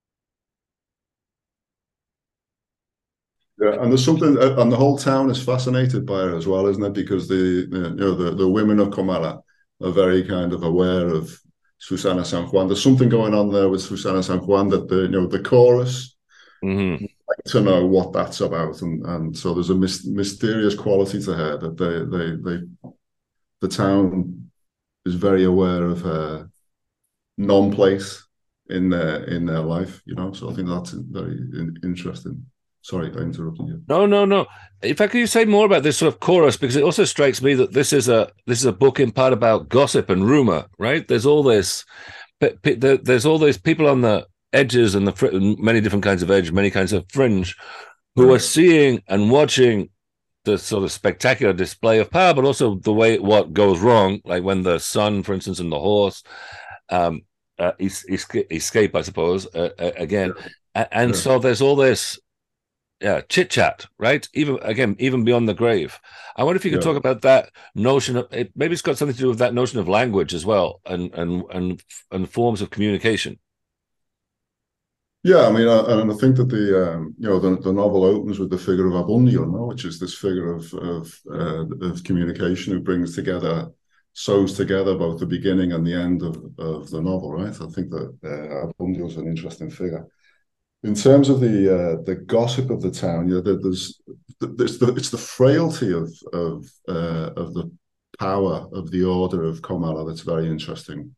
Yeah, 3.61 3.83
and 3.83 3.93
there's 3.93 4.05
something, 4.05 4.39
uh, 4.39 4.57
and 4.59 4.73
the 4.73 4.77
whole 4.77 4.97
town 4.97 5.31
is 5.31 5.43
fascinated 5.43 6.07
by 6.07 6.21
her 6.21 6.35
as 6.35 6.47
well, 6.47 6.67
isn't 6.67 6.83
it? 6.83 6.95
Because 6.95 7.29
the 7.29 7.69
you 7.71 7.91
know 7.95 8.15
the, 8.15 8.35
the 8.35 8.49
women 8.49 8.81
of 8.81 8.89
Comala 8.89 9.43
are 9.83 9.91
very 9.91 10.27
kind 10.27 10.55
of 10.55 10.63
aware 10.63 11.09
of 11.09 11.39
Susana 11.79 12.25
San 12.25 12.45
Juan. 12.45 12.69
There's 12.69 12.83
something 12.83 13.11
going 13.11 13.35
on 13.35 13.53
there 13.53 13.69
with 13.69 13.83
Susana 13.83 14.23
San 14.23 14.39
Juan 14.39 14.69
that 14.71 14.89
the 14.89 15.03
you 15.03 15.09
know 15.09 15.27
the 15.27 15.43
chorus 15.43 16.17
mm-hmm. 16.65 17.05
like 17.05 17.45
to 17.47 17.61
know 17.61 17.85
what 17.85 18.15
that's 18.15 18.41
about, 18.41 18.81
and 18.81 19.05
and 19.05 19.37
so 19.37 19.53
there's 19.53 19.71
a 19.71 19.75
mis- 19.75 20.07
mysterious 20.07 20.75
quality 20.75 21.23
to 21.23 21.35
her 21.35 21.59
that 21.59 21.77
they 21.77 21.99
they 22.17 22.37
they 22.37 22.67
the 23.61 23.69
town 23.69 24.51
is 25.05 25.15
very 25.15 25.45
aware 25.45 25.85
of 25.85 26.01
her 26.01 26.51
non-place 27.37 28.27
in 28.71 28.89
their 28.89 29.25
in 29.25 29.45
their 29.45 29.61
life. 29.61 30.01
You 30.07 30.15
know, 30.15 30.33
so 30.33 30.51
I 30.51 30.55
think 30.55 30.69
that's 30.69 30.93
very 30.93 31.39
interesting. 31.83 32.47
Sorry, 32.83 33.11
I 33.15 33.21
interrupted 33.21 33.69
you. 33.69 33.83
No, 33.89 34.07
no, 34.07 34.25
no. 34.25 34.47
In 34.83 34.97
fact, 34.97 35.13
can 35.13 35.21
you 35.21 35.27
say 35.27 35.45
more 35.45 35.67
about 35.67 35.83
this 35.83 35.99
sort 35.99 36.13
of 36.13 36.21
chorus? 36.21 36.57
Because 36.57 36.77
it 36.77 36.83
also 36.83 37.05
strikes 37.05 37.43
me 37.43 37.55
that 37.55 37.73
this 37.73 37.93
is 37.93 38.09
a 38.09 38.31
this 38.47 38.59
is 38.59 38.65
a 38.65 38.73
book 38.73 39.01
in 39.01 39.13
part 39.13 39.33
about 39.33 39.69
gossip 39.69 40.09
and 40.09 40.27
rumor, 40.27 40.67
right? 40.79 41.07
There's 41.07 41.27
all 41.27 41.43
this, 41.43 41.85
there's 42.41 43.27
all 43.27 43.39
these 43.39 43.59
people 43.59 43.87
on 43.87 44.01
the 44.01 44.27
edges 44.53 44.95
and 44.95 45.07
the 45.07 45.57
many 45.59 45.81
different 45.81 46.05
kinds 46.05 46.23
of 46.23 46.31
edge, 46.31 46.51
many 46.53 46.71
kinds 46.71 46.93
of 46.95 47.05
fringe, 47.11 47.55
who 48.17 48.33
are 48.33 48.39
seeing 48.39 49.03
and 49.09 49.31
watching 49.31 49.91
the 50.45 50.57
sort 50.57 50.85
of 50.85 50.91
spectacular 50.91 51.53
display 51.53 51.99
of 51.99 52.11
power, 52.11 52.33
but 52.33 52.47
also 52.47 52.77
the 52.77 52.93
way 52.93 53.19
what 53.19 53.53
goes 53.53 53.81
wrong, 53.81 54.21
like 54.25 54.43
when 54.43 54.63
the 54.63 54.79
son, 54.79 55.23
for 55.23 55.35
instance, 55.35 55.61
and 55.61 55.71
the 55.71 55.79
horse 55.79 56.23
um, 56.89 57.21
uh, 57.59 57.73
escape, 57.79 58.97
I 58.97 59.03
suppose, 59.03 59.47
uh, 59.55 59.69
uh, 59.79 59.91
again. 59.97 60.33
Yeah. 60.75 60.87
And 60.93 61.11
yeah. 61.11 61.17
so 61.17 61.39
there's 61.39 61.61
all 61.61 61.77
this 61.77 62.19
yeah, 63.01 63.23
chit 63.29 63.51
chat, 63.51 63.87
right? 63.99 64.29
Even 64.35 64.59
again, 64.63 64.95
even 64.99 65.25
beyond 65.25 65.49
the 65.49 65.55
grave. 65.55 65.99
I 66.37 66.45
wonder 66.45 66.57
if 66.57 66.65
you 66.65 66.71
could 66.71 66.85
yeah. 66.85 66.93
talk 66.93 66.97
about 66.97 67.23
that 67.23 67.51
notion 67.75 68.17
of 68.17 68.29
it. 68.31 68.53
Maybe 68.55 68.75
it's 68.75 68.83
got 68.83 68.99
something 68.99 69.15
to 69.15 69.21
do 69.21 69.29
with 69.29 69.39
that 69.39 69.55
notion 69.55 69.79
of 69.79 69.89
language 69.89 70.35
as 70.35 70.45
well, 70.45 70.81
and 70.85 71.13
and 71.15 71.45
and 71.51 71.83
and 72.11 72.29
forms 72.29 72.61
of 72.61 72.71
communication. 72.71 73.39
Yeah, 75.23 75.47
I 75.47 75.53
mean, 75.53 75.69
uh, 75.69 75.85
and 75.85 76.11
I 76.11 76.15
think 76.15 76.37
that 76.37 76.49
the 76.49 76.93
um, 76.93 77.15
you 77.19 77.29
know 77.29 77.39
the, 77.39 77.57
the 77.57 77.73
novel 77.73 78.05
opens 78.05 78.39
with 78.39 78.51
the 78.51 78.59
figure 78.59 78.87
of 78.87 78.93
Abundio, 78.93 79.51
no? 79.51 79.67
which 79.67 79.85
is 79.85 79.99
this 79.99 80.17
figure 80.17 80.53
of 80.53 80.73
of 80.75 81.21
uh, 81.31 81.65
of 81.87 82.05
communication 82.05 82.75
who 82.75 82.81
brings 82.81 83.15
together, 83.15 83.71
sews 84.13 84.57
together 84.57 84.95
both 84.95 85.21
the 85.21 85.27
beginning 85.27 85.73
and 85.73 85.87
the 85.87 85.95
end 85.95 86.23
of, 86.23 86.37
of 86.59 86.91
the 86.91 87.01
novel, 87.01 87.33
right? 87.33 87.55
I 87.61 87.67
think 87.69 87.91
that 87.91 88.15
uh, 88.25 88.73
Abundio 88.73 89.09
is 89.09 89.17
an 89.17 89.27
interesting 89.27 89.71
figure 89.71 90.07
in 90.83 90.95
terms 90.95 91.29
of 91.29 91.41
the 91.41 91.75
uh, 91.75 92.03
the 92.05 92.15
gossip 92.15 92.71
of 92.71 92.81
the 92.81 92.91
town, 92.91 93.29
you 93.29 93.35
know, 93.35 93.41
there's 93.41 94.01
there's 94.41 94.79
the 94.79 94.95
it's 94.95 95.11
the 95.11 95.19
frailty 95.19 95.93
of 95.93 96.11
of 96.33 96.71
uh, 96.89 97.31
of 97.37 97.55
the 97.55 97.71
power 98.19 98.67
of 98.73 98.91
the 98.91 99.05
order 99.05 99.45
of 99.45 99.61
Comala 99.61 100.07
that's 100.07 100.23
very 100.23 100.49
interesting, 100.49 101.15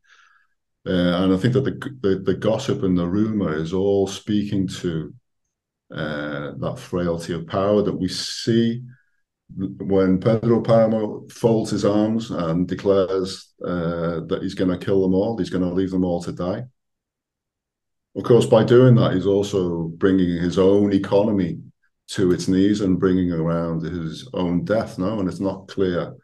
uh, 0.85 1.23
and 1.23 1.33
I 1.33 1.37
think 1.37 1.53
that 1.53 1.63
the, 1.63 1.97
the, 2.01 2.19
the 2.19 2.33
gossip 2.33 2.83
and 2.83 2.97
the 2.97 3.07
rumor 3.07 3.55
is 3.55 3.71
all 3.73 4.05
speaking 4.05 4.67
to 4.67 5.13
uh, 5.93 6.51
that 6.59 6.77
frailty 6.77 7.33
of 7.33 7.47
power 7.47 7.81
that 7.83 7.95
we 7.95 8.09
see 8.09 8.83
when 9.55 10.19
Pedro 10.19 10.61
Paramo 10.61 11.31
folds 11.31 11.69
his 11.69 11.85
arms 11.85 12.31
and 12.31 12.67
declares 12.67 13.53
uh, 13.63 14.21
that 14.21 14.39
he's 14.41 14.55
going 14.55 14.71
to 14.71 14.83
kill 14.83 15.01
them 15.01 15.13
all, 15.13 15.37
he's 15.37 15.51
going 15.51 15.63
to 15.63 15.69
leave 15.69 15.91
them 15.91 16.03
all 16.03 16.23
to 16.23 16.31
die 16.31 16.63
of 18.15 18.23
course, 18.23 18.45
by 18.45 18.63
doing 18.63 18.95
that, 18.95 19.13
he's 19.13 19.25
also 19.25 19.87
bringing 19.97 20.37
his 20.41 20.59
own 20.59 20.93
economy 20.93 21.59
to 22.09 22.31
its 22.31 22.47
knees 22.47 22.81
and 22.81 22.99
bringing 22.99 23.31
around 23.31 23.83
his 23.83 24.27
own 24.33 24.63
death 24.65 24.99
now. 24.99 25.19
And 25.19 25.27
it's 25.27 25.39
not 25.39 25.67
clear 25.67 26.15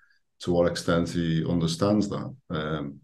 to 0.41 0.51
what 0.51 0.69
extent 0.69 1.09
he 1.09 1.45
understands 1.45 2.09
that. 2.09 2.35
Um, 2.49 2.99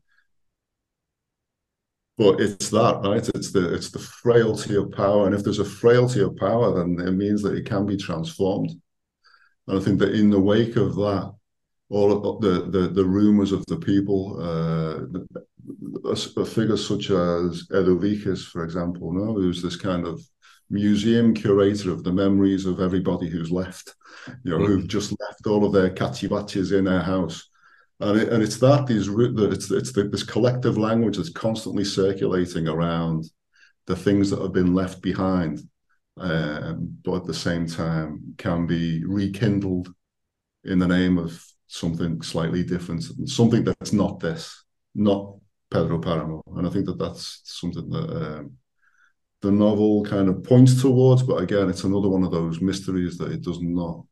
but 2.17 2.39
it's 2.39 2.69
that, 2.69 3.02
right? 3.04 3.28
It's 3.36 3.52
the 3.52 3.74
it's 3.74 3.91
the 3.91 4.00
frailty 4.00 4.76
of 4.76 4.91
power, 4.91 5.26
and 5.26 5.36
if 5.36 5.43
there's 5.43 5.60
a 5.60 5.65
frailty 5.65 6.21
of 6.21 6.38
power, 6.38 6.74
then 6.74 7.06
it 7.06 7.12
means 7.12 7.41
that 7.41 7.56
it 7.56 7.65
can 7.65 7.86
be 7.86 7.98
transformed. 7.98 8.71
And 9.67 9.80
I 9.80 9.84
think 9.84 10.00
that 10.00 10.13
in 10.13 10.30
the 10.30 10.39
wake 10.39 10.78
of 10.78 10.95
that, 10.95 11.34
all 11.89 12.39
the 12.39 12.69
the, 12.69 12.88
the 12.88 13.06
rumors 13.06 13.52
of 13.52 13.65
the 13.67 13.78
people, 13.78 14.38
uh, 14.41 15.06
figures 16.45 16.88
such 16.88 17.10
as 17.12 17.67
Edu 17.71 18.38
for 18.52 18.63
example, 18.63 19.13
no, 19.13 19.34
who's 19.34 19.62
this 19.62 19.76
kind 19.76 20.06
of 20.06 20.21
museum 20.69 21.34
curator 21.34 21.91
of 21.91 22.04
the 22.04 22.12
memories 22.12 22.65
of 22.65 22.80
everybody 22.80 23.30
who's 23.30 23.52
left, 23.52 23.93
you 24.43 24.52
know, 24.52 24.58
mm. 24.58 24.67
who've 24.67 24.88
just 24.88 25.13
left 25.19 25.45
all 25.48 25.65
of 25.65 25.74
their 25.74 25.91
cachivaches 25.91 26.78
in 26.78 26.86
their 26.86 27.02
house. 27.02 27.48
And, 28.00 28.19
it, 28.19 28.30
and 28.30 28.43
it's 28.43 28.58
that 28.58 28.88
these 28.88 29.08
it's 29.08 29.71
it's 29.71 29.93
the, 29.93 30.04
this 30.04 30.24
collective 30.24 30.78
language 30.78 31.17
that's 31.17 31.30
constantly 31.30 31.86
circulating 31.86 32.67
around 32.67 33.26
the 33.86 33.95
things 33.95 34.30
that 34.30 34.41
have 34.41 34.52
been 34.52 34.74
left 34.74 35.02
behind, 35.02 35.62
um, 36.17 36.98
but 37.06 37.17
at 37.17 37.26
the 37.26 37.34
same 37.34 37.67
time 37.67 38.34
can 38.38 38.65
be 38.65 39.04
rekindled 39.06 39.93
in 40.63 40.80
the 40.80 40.88
name 40.88 41.17
of 41.17 41.41
something 41.67 42.21
slightly 42.21 42.63
different, 42.63 43.04
something 43.30 43.63
that's 43.63 43.93
not 43.93 44.19
this, 44.19 44.63
not 44.93 45.36
Pedro 45.71 45.99
Paramo, 45.99 46.41
and 46.58 46.67
I 46.67 46.69
think 46.69 46.86
that 46.86 46.99
that's 46.99 47.41
something 47.43 47.89
that 47.89 48.10
um, 48.10 48.54
the 49.41 49.51
novel 49.51 50.04
kind 50.04 50.30
of 50.30 50.43
points 50.43 50.82
towards. 50.82 51.23
But 51.23 51.41
again, 51.41 51.69
it's 51.69 51.84
another 51.84 52.10
one 52.10 52.23
of 52.23 52.32
those 52.32 52.62
mysteries 52.62 53.17
that 53.17 53.32
it 53.32 53.41
does 53.41 53.62
not 53.62 54.04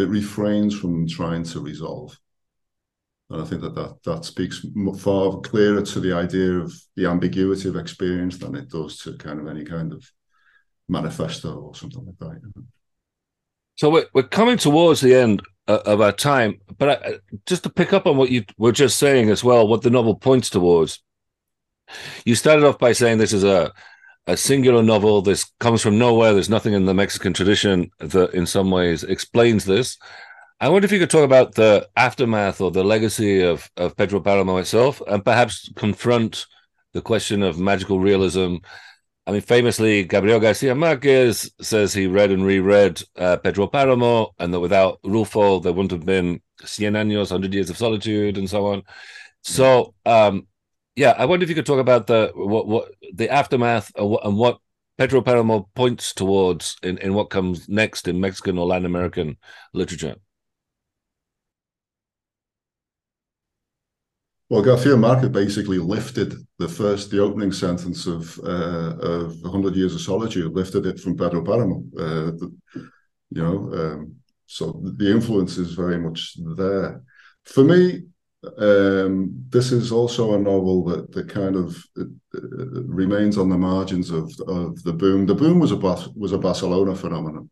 it 0.00 0.08
refrains 0.08 0.74
from 0.78 1.06
trying 1.06 1.44
to 1.44 1.60
resolve. 1.60 2.18
And 3.28 3.42
I 3.42 3.44
think 3.44 3.62
that 3.62 3.74
that, 3.76 4.02
that 4.04 4.24
speaks 4.24 4.64
far 4.98 5.40
clearer 5.40 5.82
to 5.82 6.00
the 6.00 6.12
idea 6.12 6.52
of 6.58 6.72
the 6.96 7.06
ambiguity 7.06 7.68
of 7.68 7.76
experience 7.76 8.38
than 8.38 8.56
it 8.56 8.68
does 8.68 8.98
to 8.98 9.16
kind 9.16 9.40
of 9.40 9.46
any 9.46 9.64
kind 9.64 9.92
of 9.92 10.04
manifesto 10.88 11.54
or 11.54 11.74
something 11.74 12.04
like 12.04 12.18
that. 12.18 12.64
So 13.76 13.90
we're, 13.90 14.06
we're 14.12 14.24
coming 14.24 14.58
towards 14.58 15.00
the 15.00 15.14
end 15.14 15.42
Uh, 15.68 15.78
of 15.86 16.00
our 16.00 16.10
time, 16.10 16.58
but 16.78 16.88
I, 16.88 16.92
uh, 16.94 17.18
just 17.46 17.62
to 17.62 17.70
pick 17.70 17.92
up 17.92 18.06
on 18.06 18.16
what 18.16 18.30
you 18.30 18.44
were 18.58 18.72
just 18.72 18.98
saying 18.98 19.30
as 19.30 19.44
well, 19.44 19.68
what 19.68 19.82
the 19.82 19.90
novel 19.90 20.16
points 20.16 20.50
towards. 20.50 21.00
You 22.24 22.34
started 22.34 22.64
off 22.64 22.78
by 22.78 22.92
saying 22.92 23.18
this 23.18 23.32
is 23.32 23.44
a 23.44 23.72
a 24.26 24.36
singular 24.36 24.82
novel. 24.82 25.22
This 25.22 25.44
comes 25.60 25.82
from 25.82 25.98
nowhere. 25.98 26.32
There's 26.32 26.48
nothing 26.48 26.74
in 26.74 26.86
the 26.86 26.94
Mexican 26.94 27.32
tradition 27.32 27.90
that, 27.98 28.32
in 28.32 28.46
some 28.46 28.70
ways, 28.70 29.04
explains 29.04 29.64
this. 29.64 29.96
I 30.60 30.68
wonder 30.68 30.86
if 30.86 30.92
you 30.92 30.98
could 30.98 31.10
talk 31.10 31.24
about 31.24 31.54
the 31.54 31.88
aftermath 31.96 32.60
or 32.60 32.70
the 32.70 32.84
legacy 32.84 33.42
of, 33.42 33.70
of 33.76 33.96
Pedro 33.96 34.20
Paramo 34.20 34.58
itself, 34.58 35.00
and 35.06 35.24
perhaps 35.24 35.70
confront 35.76 36.46
the 36.92 37.02
question 37.02 37.42
of 37.42 37.58
magical 37.58 38.00
realism. 38.00 38.56
I 39.30 39.34
mean, 39.34 39.42
famously, 39.42 40.02
Gabriel 40.02 40.40
Garcia 40.40 40.74
Marquez 40.74 41.52
says 41.60 41.94
he 41.94 42.08
read 42.08 42.32
and 42.32 42.44
reread 42.44 43.00
uh, 43.14 43.36
Pedro 43.36 43.68
Paramo, 43.68 44.34
and 44.40 44.52
that 44.52 44.58
without 44.58 45.00
Rulfo, 45.04 45.62
there 45.62 45.72
wouldn't 45.72 45.92
have 45.92 46.04
been 46.04 46.42
Cien 46.62 46.96
Años, 46.96 47.30
100 47.30 47.54
Years 47.54 47.70
of 47.70 47.76
Solitude, 47.76 48.38
and 48.38 48.50
so 48.50 48.66
on. 48.66 48.82
So, 49.42 49.94
um, 50.04 50.48
yeah, 50.96 51.14
I 51.16 51.26
wonder 51.26 51.44
if 51.44 51.48
you 51.48 51.54
could 51.54 51.64
talk 51.64 51.78
about 51.78 52.08
the 52.08 52.32
what 52.34 52.66
what 52.66 52.90
the 53.14 53.30
aftermath 53.30 53.92
and 53.96 54.36
what 54.36 54.58
Pedro 54.98 55.20
Paramo 55.20 55.68
points 55.76 56.12
towards 56.12 56.76
in, 56.82 56.98
in 56.98 57.14
what 57.14 57.30
comes 57.30 57.68
next 57.68 58.08
in 58.08 58.20
Mexican 58.20 58.58
or 58.58 58.66
Latin 58.66 58.84
American 58.84 59.36
literature. 59.72 60.16
Well, 64.50 64.62
Garcia 64.62 64.96
Marquez 64.96 65.28
basically 65.28 65.78
lifted 65.78 66.34
the 66.58 66.66
first, 66.66 67.12
the 67.12 67.20
opening 67.20 67.52
sentence 67.52 68.08
of 68.08 68.36
uh, 68.40 68.96
of 68.98 69.40
Hundred 69.44 69.76
Years 69.76 69.94
of 69.94 70.00
Solitude, 70.00 70.52
lifted 70.52 70.86
it 70.86 70.98
from 70.98 71.16
Pedro 71.16 71.44
Paramo. 71.44 71.84
Uh, 71.96 72.32
you 73.30 73.42
know, 73.42 73.70
um, 73.72 74.16
so 74.46 74.82
the 74.98 75.08
influence 75.08 75.56
is 75.56 75.74
very 75.74 75.98
much 75.98 76.34
there. 76.56 77.00
For 77.44 77.62
me, 77.62 78.02
um, 78.58 79.44
this 79.50 79.70
is 79.70 79.92
also 79.92 80.34
a 80.34 80.38
novel 80.38 80.84
that 80.86 81.12
that 81.12 81.28
kind 81.28 81.54
of 81.54 81.76
uh, 81.96 82.02
uh, 82.34 82.82
remains 83.02 83.38
on 83.38 83.50
the 83.50 83.58
margins 83.58 84.10
of 84.10 84.32
of 84.48 84.82
the 84.82 84.92
boom. 84.92 85.26
The 85.26 85.34
boom 85.36 85.60
was 85.60 85.70
a 85.70 85.76
was 85.76 86.32
a 86.32 86.38
Barcelona 86.38 86.96
phenomenon. 86.96 87.48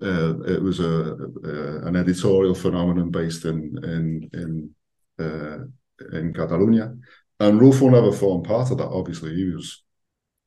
Uh, 0.00 0.40
it 0.44 0.62
was 0.62 0.80
a, 0.80 1.16
a, 1.44 1.86
an 1.88 1.94
editorial 1.96 2.54
phenomenon 2.54 3.10
based 3.10 3.44
in 3.44 3.76
in 3.84 4.30
in 4.32 4.74
in 5.18 6.32
Catalonia, 6.34 6.94
and 7.40 7.60
Rulfo 7.60 7.90
never 7.90 8.12
formed 8.12 8.44
part 8.44 8.70
of 8.70 8.78
that. 8.78 8.88
Obviously, 8.88 9.34
he 9.34 9.44
was 9.46 9.82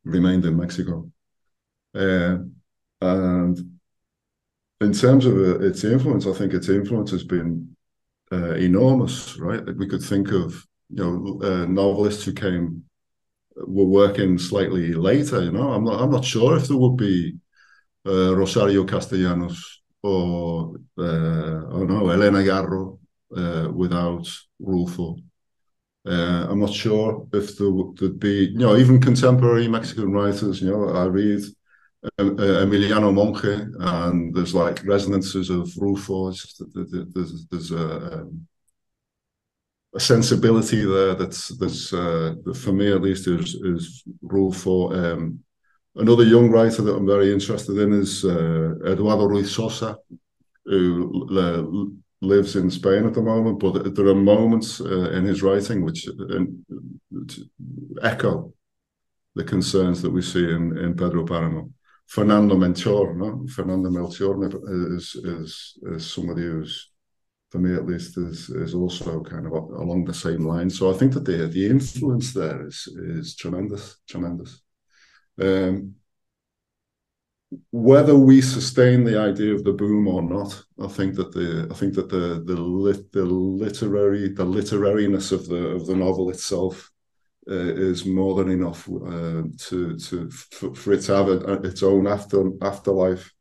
remained 0.03 0.45
in 0.45 0.57
Mexico, 0.57 1.09
uh, 1.95 2.37
and 3.01 3.79
in 4.81 4.93
terms 4.93 5.25
of 5.25 5.35
uh, 5.37 5.59
its 5.59 5.83
influence, 5.83 6.25
I 6.25 6.33
think 6.33 6.53
its 6.53 6.69
influence 6.69 7.11
has 7.11 7.23
been 7.23 7.75
uh, 8.31 8.55
enormous, 8.55 9.37
right? 9.37 9.63
We 9.77 9.87
could 9.87 10.03
think 10.03 10.31
of 10.31 10.65
you 10.89 11.03
know 11.03 11.41
uh, 11.41 11.65
novelists 11.65 12.23
who 12.23 12.33
came 12.33 12.83
were 13.55 13.85
working 13.85 14.37
slightly 14.37 14.93
later. 14.93 15.43
You 15.43 15.51
know, 15.51 15.71
I'm 15.73 15.83
not 15.83 16.01
I'm 16.01 16.11
not 16.11 16.25
sure 16.25 16.57
if 16.57 16.67
there 16.67 16.77
would 16.77 16.97
be 16.97 17.35
uh, 18.05 18.35
Rosario 18.35 18.83
Castellanos 18.83 19.81
or 20.03 20.75
uh, 20.97 21.61
oh 21.69 21.85
no 21.87 22.09
Elena 22.09 22.39
Garro 22.39 23.00
uh, 23.35 23.69
without 23.73 24.27
Rulfo. 24.61 25.21
Uh, 26.05 26.47
I'm 26.49 26.59
not 26.59 26.73
sure 26.73 27.27
if 27.33 27.57
there 27.57 27.69
would 27.69 28.19
be, 28.19 28.49
you 28.51 28.57
know, 28.57 28.75
even 28.75 28.99
contemporary 28.99 29.67
Mexican 29.67 30.11
writers. 30.11 30.61
You 30.61 30.71
know, 30.71 30.89
I 30.89 31.05
read 31.05 31.41
Emiliano 32.17 33.13
Monge, 33.13 33.71
and 33.79 34.33
there's 34.33 34.55
like 34.55 34.83
resonances 34.83 35.49
of 35.51 35.67
Rulfo. 35.77 36.33
There's, 37.13 37.47
there's 37.49 37.71
a, 37.71 38.21
um, 38.21 38.47
a, 39.93 39.99
sensibility 39.99 40.83
there 40.83 41.13
that's 41.13 41.49
that's 41.59 41.93
uh, 41.93 42.33
for 42.55 42.73
me 42.73 42.91
at 42.91 43.01
least 43.01 43.27
is 43.27 43.53
is 43.55 44.03
Rulfo. 44.23 44.95
Um, 44.95 45.39
another 45.95 46.23
young 46.23 46.49
writer 46.49 46.81
that 46.81 46.95
I'm 46.95 47.05
very 47.05 47.31
interested 47.31 47.77
in 47.77 47.93
is 47.93 48.25
uh, 48.25 48.73
Eduardo 48.87 49.25
Ruiz 49.25 49.51
Sosa, 49.51 49.97
who 50.65 51.27
uh, 51.37 51.91
lives 52.21 52.55
in 52.55 52.69
Spain 52.69 53.05
at 53.05 53.13
the 53.13 53.21
moment. 53.21 53.59
But 53.59 53.95
there 53.95 54.07
are 54.07 54.15
moments 54.15 54.79
uh, 54.79 55.11
in 55.11 55.25
his 55.25 55.41
writing 55.41 55.83
which, 55.83 56.07
uh, 56.07 56.45
which 57.09 57.39
echo 58.01 58.53
the 59.35 59.43
concerns 59.43 60.01
that 60.01 60.11
we 60.11 60.21
see 60.21 60.43
in, 60.43 60.77
in 60.77 60.95
Pedro 60.95 61.25
Paramo. 61.25 61.71
Fernanda 62.07 62.55
Melchor, 62.55 63.15
no? 63.15 63.47
Fernanda 63.47 63.89
Melchor 63.89 64.97
is, 64.97 65.15
is 65.15 65.77
is 65.83 66.11
somebody 66.11 66.41
who's, 66.41 66.91
for 67.49 67.59
me 67.59 67.73
at 67.73 67.85
least, 67.85 68.17
is 68.17 68.49
is 68.49 68.75
also 68.75 69.21
kind 69.21 69.45
of 69.45 69.53
along 69.53 70.03
the 70.03 70.13
same 70.13 70.45
line. 70.45 70.69
So 70.69 70.93
I 70.93 70.97
think 70.97 71.13
that 71.13 71.23
the 71.23 71.47
the 71.47 71.65
influence 71.65 72.33
there 72.33 72.67
is 72.67 72.85
is 72.97 73.35
tremendous, 73.37 73.97
tremendous. 74.09 74.61
Um, 75.39 75.95
whether 77.71 78.15
we 78.15 78.41
sustain 78.41 79.03
the 79.03 79.19
idea 79.19 79.53
of 79.53 79.63
the 79.63 79.73
boom 79.73 80.07
or 80.07 80.21
not, 80.21 80.63
I 80.81 80.87
think 80.87 81.15
that 81.15 81.33
the 81.33 81.67
I 81.69 81.73
think 81.73 81.93
that 81.95 82.09
the 82.09 82.43
the 82.45 82.55
lit, 82.55 83.11
the 83.11 83.25
literary 83.25 84.29
the 84.29 84.45
literariness 84.45 85.31
of 85.31 85.47
the 85.47 85.67
of 85.67 85.85
the 85.85 85.95
novel 85.95 86.29
itself 86.29 86.91
uh, 87.49 87.53
is 87.53 88.05
more 88.05 88.35
than 88.35 88.51
enough 88.51 88.87
uh, 88.87 89.43
to 89.57 89.97
to 89.97 90.29
for, 90.29 90.73
for, 90.73 90.93
it 90.93 91.01
to 91.01 91.15
have 91.15 91.27
a, 91.27 91.53
its 91.63 91.83
own 91.83 92.07
after 92.07 92.51
afterlife 92.61 93.33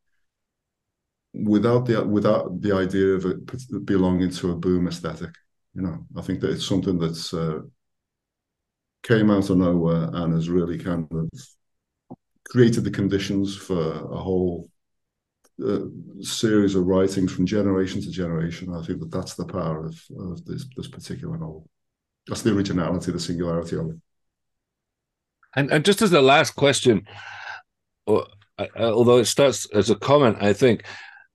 without 1.33 1.87
the 1.87 2.05
without 2.05 2.61
the 2.61 2.73
idea 2.73 3.15
of 3.15 3.25
it 3.27 3.87
belonging 3.87 4.31
to 4.31 4.51
a 4.51 4.57
boom 4.57 4.89
aesthetic. 4.89 5.35
You 5.75 5.83
know, 5.83 6.07
I 6.17 6.23
think 6.23 6.41
that 6.41 6.51
it's 6.51 6.67
something 6.67 6.99
that's 6.99 7.33
uh, 7.33 7.61
came 9.05 9.31
out 9.31 9.51
of 9.51 9.57
nowhere 9.57 10.11
and 10.13 10.35
has 10.35 10.49
really 10.49 10.79
kind 10.79 11.07
of 11.13 11.29
created 12.49 12.85
the 12.85 12.91
conditions 12.91 13.57
for 13.57 13.93
a 13.93 14.17
whole 14.17 14.69
uh, 15.65 15.81
series 16.21 16.75
of 16.75 16.87
writings 16.87 17.33
from 17.33 17.47
generation 17.47 18.01
to 18.01 18.11
generation. 18.11 18.75
I 18.75 18.83
think 18.83 19.01
that 19.01 19.11
that's 19.11 19.35
the 19.35 19.47
power 19.47 19.87
of, 19.87 20.03
of 20.19 20.45
this 20.45 20.67
this 20.77 20.89
particular 20.89 21.37
novel. 21.37 21.69
That's 22.27 22.43
the 22.43 22.55
originality, 22.55 23.13
the 23.13 23.21
singularity 23.21 23.77
of 23.77 23.91
it. 23.91 23.97
And, 25.57 25.71
and 25.71 25.85
just 25.85 26.01
as 26.03 26.11
the 26.11 26.23
last 26.23 26.53
question, 26.53 27.07
uh, 28.07 28.23
although 28.77 29.19
it 29.19 29.25
starts 29.25 29.67
as 29.73 29.91
a 29.91 29.97
comment, 29.97 30.39
I 30.41 30.53
think 30.53 30.85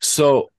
so. 0.02 0.52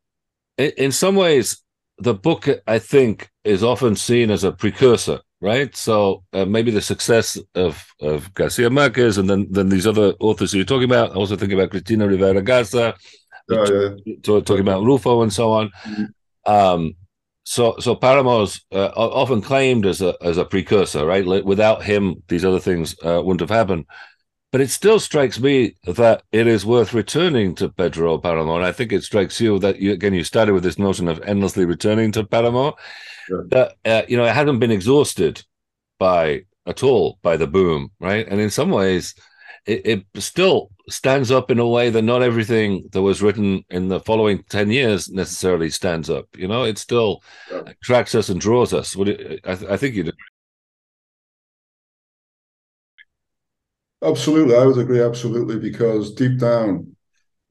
In, 0.59 0.73
in 0.77 0.93
some 0.93 1.17
ways, 1.17 1.63
the 1.99 2.15
book 2.15 2.49
I 2.67 2.79
think 2.79 3.31
is 3.45 3.63
often 3.63 3.97
seen 3.97 4.31
as 4.31 4.45
a 4.45 4.53
precursor, 4.53 5.21
right? 5.41 5.75
So 5.77 6.25
uh, 6.33 6.45
maybe 6.45 6.71
the 6.71 6.81
success 6.81 7.39
of 7.55 7.85
of 8.01 8.33
Garcia 8.35 8.71
Marquez 8.71 9.19
and 9.19 9.29
then 9.29 9.47
then 9.51 9.69
these 9.69 9.87
other 9.87 10.15
authors 10.21 10.53
who 10.53 10.59
you're 10.59 10.65
talking 10.65 10.91
about. 10.91 11.13
I 11.13 11.15
also 11.15 11.37
think 11.37 11.53
about 11.53 11.71
Cristina 11.71 12.07
Rivera 12.07 12.43
Garza, 12.43 12.95
oh, 13.51 13.97
yeah. 14.05 14.21
talking 14.25 14.61
about 14.61 14.83
Rulfo 14.83 15.23
and 15.23 15.33
so 15.33 15.53
on. 15.53 15.71
Mm-hmm. 15.85 16.53
Um, 16.53 16.95
so 17.45 17.77
so 17.79 17.95
Paramo's 17.95 18.61
uh, 18.73 18.91
often 18.97 19.41
claimed 19.41 19.87
as 19.87 20.03
a 20.03 20.17
as 20.21 20.37
a 20.37 20.45
precursor, 20.45 21.07
right? 21.07 21.25
Without 21.45 21.85
him, 21.85 22.23
these 22.29 22.45
other 22.45 22.61
things 22.61 22.97
uh, 23.05 23.21
wouldn't 23.23 23.41
have 23.41 23.51
happened. 23.51 23.87
But 24.53 24.61
it 24.61 24.71
still 24.71 25.01
strikes 25.01 25.41
me 25.41 25.75
that 25.87 26.23
it 26.33 26.47
is 26.47 26.65
worth 26.65 26.95
returning 26.95 27.55
to 27.57 27.69
Pedro 27.69 28.19
Paramo, 28.19 28.57
and 28.57 28.65
I 28.65 28.73
think 28.73 28.93
it 28.93 29.03
strikes 29.03 29.41
you 29.41 29.59
that 29.59 29.81
you, 29.81 29.93
again 29.93 30.15
you 30.15 30.25
started 30.25 30.55
with 30.55 30.63
this 30.63 30.79
notion 30.79 31.09
of 31.09 31.21
endlessly 31.23 31.65
returning 31.65 32.13
to 32.13 32.25
Paramo. 32.25 32.75
Sure. 33.27 33.47
That 33.49 33.75
uh, 33.85 34.03
you 34.09 34.17
know 34.17 34.25
it 34.25 34.35
hasn't 34.35 34.61
been 34.61 34.71
exhausted 34.71 35.45
by 35.99 36.45
at 36.67 36.83
all 36.83 37.19
by 37.23 37.37
the 37.37 37.47
boom, 37.47 37.91
right? 38.01 38.27
And 38.27 38.41
in 38.41 38.51
some 38.51 38.71
ways, 38.71 39.15
it, 39.67 40.05
it 40.15 40.23
still 40.23 40.71
stands 40.89 41.31
up 41.31 41.51
in 41.51 41.59
a 41.59 41.67
way 41.67 41.91
that 41.91 42.03
not 42.03 42.23
everything 42.23 42.89
that 42.93 43.03
was 43.03 43.23
written 43.23 43.65
in 43.71 43.89
the 43.89 44.01
following 44.01 44.43
10 44.45 44.71
years 44.71 45.11
necessarily 45.11 45.69
stands 45.69 46.09
up 46.09 46.27
you 46.37 46.47
know 46.47 46.63
it 46.63 46.79
still 46.79 47.23
yeah. 47.51 47.63
attracts 47.67 48.15
us 48.15 48.29
and 48.29 48.41
draws 48.41 48.73
us 48.73 48.95
would 48.95 49.09
it, 49.09 49.41
I, 49.45 49.55
th- 49.57 49.71
I 49.71 49.77
think 49.77 49.97
you 49.97 50.05
do 50.05 50.13
absolutely 54.07 54.55
i 54.57 54.65
would 54.65 54.79
agree 54.79 55.03
absolutely 55.03 55.59
because 55.59 56.15
deep 56.15 56.39
down 56.39 56.95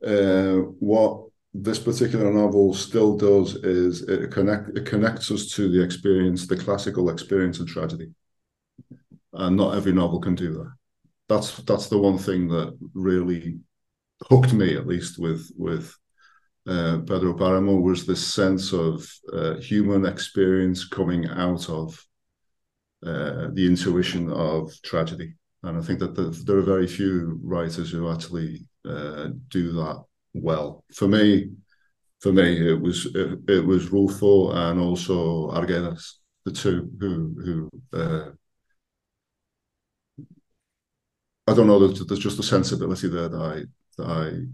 uh, 0.05 0.57
what 0.79 1.21
this 1.53 1.79
particular 1.79 2.31
novel 2.31 2.73
still 2.73 3.15
does 3.17 3.55
is 3.55 4.01
it 4.03 4.31
connect 4.31 4.69
it 4.77 4.85
connects 4.85 5.31
us 5.31 5.47
to 5.47 5.69
the 5.71 5.81
experience 5.81 6.47
the 6.47 6.57
classical 6.57 7.09
experience 7.09 7.59
of 7.59 7.67
tragedy 7.67 8.11
and 9.33 9.55
not 9.55 9.75
every 9.75 9.93
novel 9.93 10.19
can 10.19 10.35
do 10.35 10.53
that 10.53 10.73
that's 11.27 11.57
that's 11.63 11.87
the 11.87 11.97
one 11.97 12.17
thing 12.17 12.47
that 12.47 12.77
really 12.93 13.57
hooked 14.29 14.53
me 14.53 14.75
at 14.75 14.87
least 14.87 15.17
with 15.17 15.49
with 15.57 15.95
uh, 16.67 16.97
Pedro 17.05 17.35
Paramo 17.35 17.79
was 17.79 18.05
this 18.05 18.25
sense 18.25 18.73
of 18.73 19.07
uh, 19.31 19.55
human 19.55 20.05
experience 20.05 20.83
coming 20.83 21.27
out 21.29 21.69
of 21.69 22.03
uh, 23.05 23.49
the 23.53 23.67
intuition 23.67 24.31
of 24.31 24.71
tragedy. 24.81 25.35
And 25.65 25.79
I 25.79 25.81
think 25.81 25.99
that 25.99 26.13
the, 26.15 26.29
there 26.45 26.57
are 26.57 26.61
very 26.61 26.87
few 26.87 27.39
writers 27.43 27.89
who 27.89 28.11
actually 28.11 28.67
uh, 28.87 29.29
do 29.49 29.71
that 29.73 30.03
well. 30.35 30.83
For 30.93 31.07
me, 31.07 31.49
for 32.21 32.31
me, 32.31 32.69
it 32.69 32.79
was 32.79 33.07
it, 33.07 33.39
it 33.47 33.65
was 33.65 33.89
Rulfo 33.89 34.53
and 34.55 34.79
also 34.79 35.49
Arguedas, 35.51 36.13
the 36.45 36.51
two 36.51 36.89
who 36.99 37.35
who 37.43 37.99
uh, 37.99 38.31
I 41.47 41.53
don't 41.53 41.67
know. 41.67 41.79
There's, 41.79 42.05
there's 42.05 42.19
just 42.19 42.39
a 42.39 42.43
sensibility 42.43 43.07
there 43.07 43.29
that 43.29 43.41
I 43.41 43.63
that 43.97 44.07
I 44.07 44.45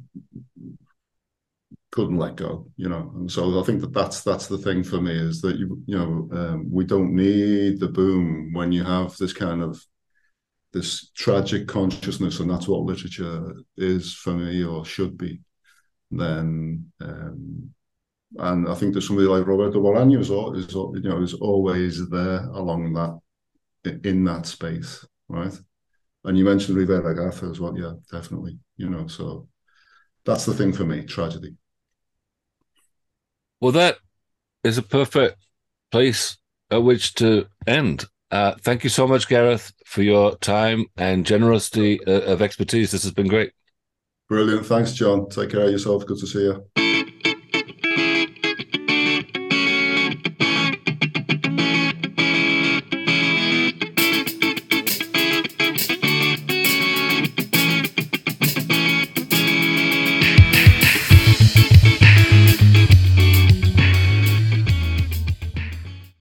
couldn't 1.91 2.17
let 2.17 2.37
go, 2.37 2.67
you 2.77 2.87
know. 2.87 3.11
And 3.15 3.29
so 3.29 3.59
I 3.59 3.63
think 3.63 3.81
that 3.81 3.93
that's 3.93 4.21
that's 4.21 4.47
the 4.47 4.57
thing 4.57 4.81
for 4.83 5.01
me 5.01 5.11
is 5.11 5.41
that 5.41 5.57
you 5.57 5.81
you 5.85 5.97
know 5.97 6.29
um, 6.31 6.71
we 6.71 6.85
don't 6.85 7.13
need 7.13 7.81
the 7.81 7.89
boom 7.89 8.53
when 8.53 8.71
you 8.71 8.85
have 8.85 9.17
this 9.17 9.33
kind 9.33 9.61
of 9.61 9.85
this 10.73 11.11
tragic 11.15 11.67
consciousness, 11.67 12.39
and 12.39 12.49
that's 12.49 12.67
what 12.67 12.81
literature 12.81 13.55
is 13.77 14.13
for 14.13 14.33
me 14.33 14.63
or 14.63 14.85
should 14.85 15.17
be. 15.17 15.41
Then, 16.09 16.91
um, 17.01 17.73
and 18.37 18.67
I 18.67 18.75
think 18.75 18.93
that 18.93 19.01
somebody 19.01 19.27
like 19.27 19.45
Roberto 19.45 19.81
Bolaño 19.81 20.19
is, 20.19 20.29
is 20.29 20.73
you 20.73 21.09
know 21.09 21.21
is 21.21 21.33
always 21.33 22.09
there 22.09 22.45
along 22.53 22.93
that 22.93 23.19
in 24.03 24.23
that 24.25 24.45
space, 24.45 25.05
right? 25.27 25.57
And 26.23 26.37
you 26.37 26.45
mentioned 26.45 26.77
Rivera 26.77 27.15
Garza 27.15 27.47
as 27.47 27.59
well, 27.59 27.77
yeah, 27.77 27.93
definitely, 28.11 28.59
you 28.77 28.89
know. 28.89 29.07
So 29.07 29.47
that's 30.23 30.45
the 30.45 30.53
thing 30.53 30.71
for 30.71 30.85
me, 30.85 31.03
tragedy. 31.03 31.55
Well, 33.59 33.71
that 33.73 33.97
is 34.63 34.77
a 34.77 34.83
perfect 34.83 35.37
place 35.91 36.37
at 36.69 36.83
which 36.83 37.15
to 37.15 37.47
end. 37.67 38.05
Uh, 38.31 38.55
thank 38.61 38.83
you 38.83 38.89
so 38.89 39.05
much, 39.05 39.27
Gareth, 39.27 39.73
for 39.85 40.01
your 40.01 40.37
time 40.37 40.85
and 40.97 41.25
generosity 41.25 41.99
uh, 42.07 42.21
of 42.21 42.41
expertise. 42.41 42.91
This 42.91 43.03
has 43.03 43.11
been 43.11 43.27
great. 43.27 43.51
Brilliant. 44.29 44.65
Thanks, 44.65 44.93
Jon. 44.93 45.27
Take 45.27 45.49
care 45.49 45.65
of 45.65 45.71
yourself. 45.71 46.05
Good 46.05 46.19
to 46.19 46.27
see 46.27 46.43
you. 46.43 46.90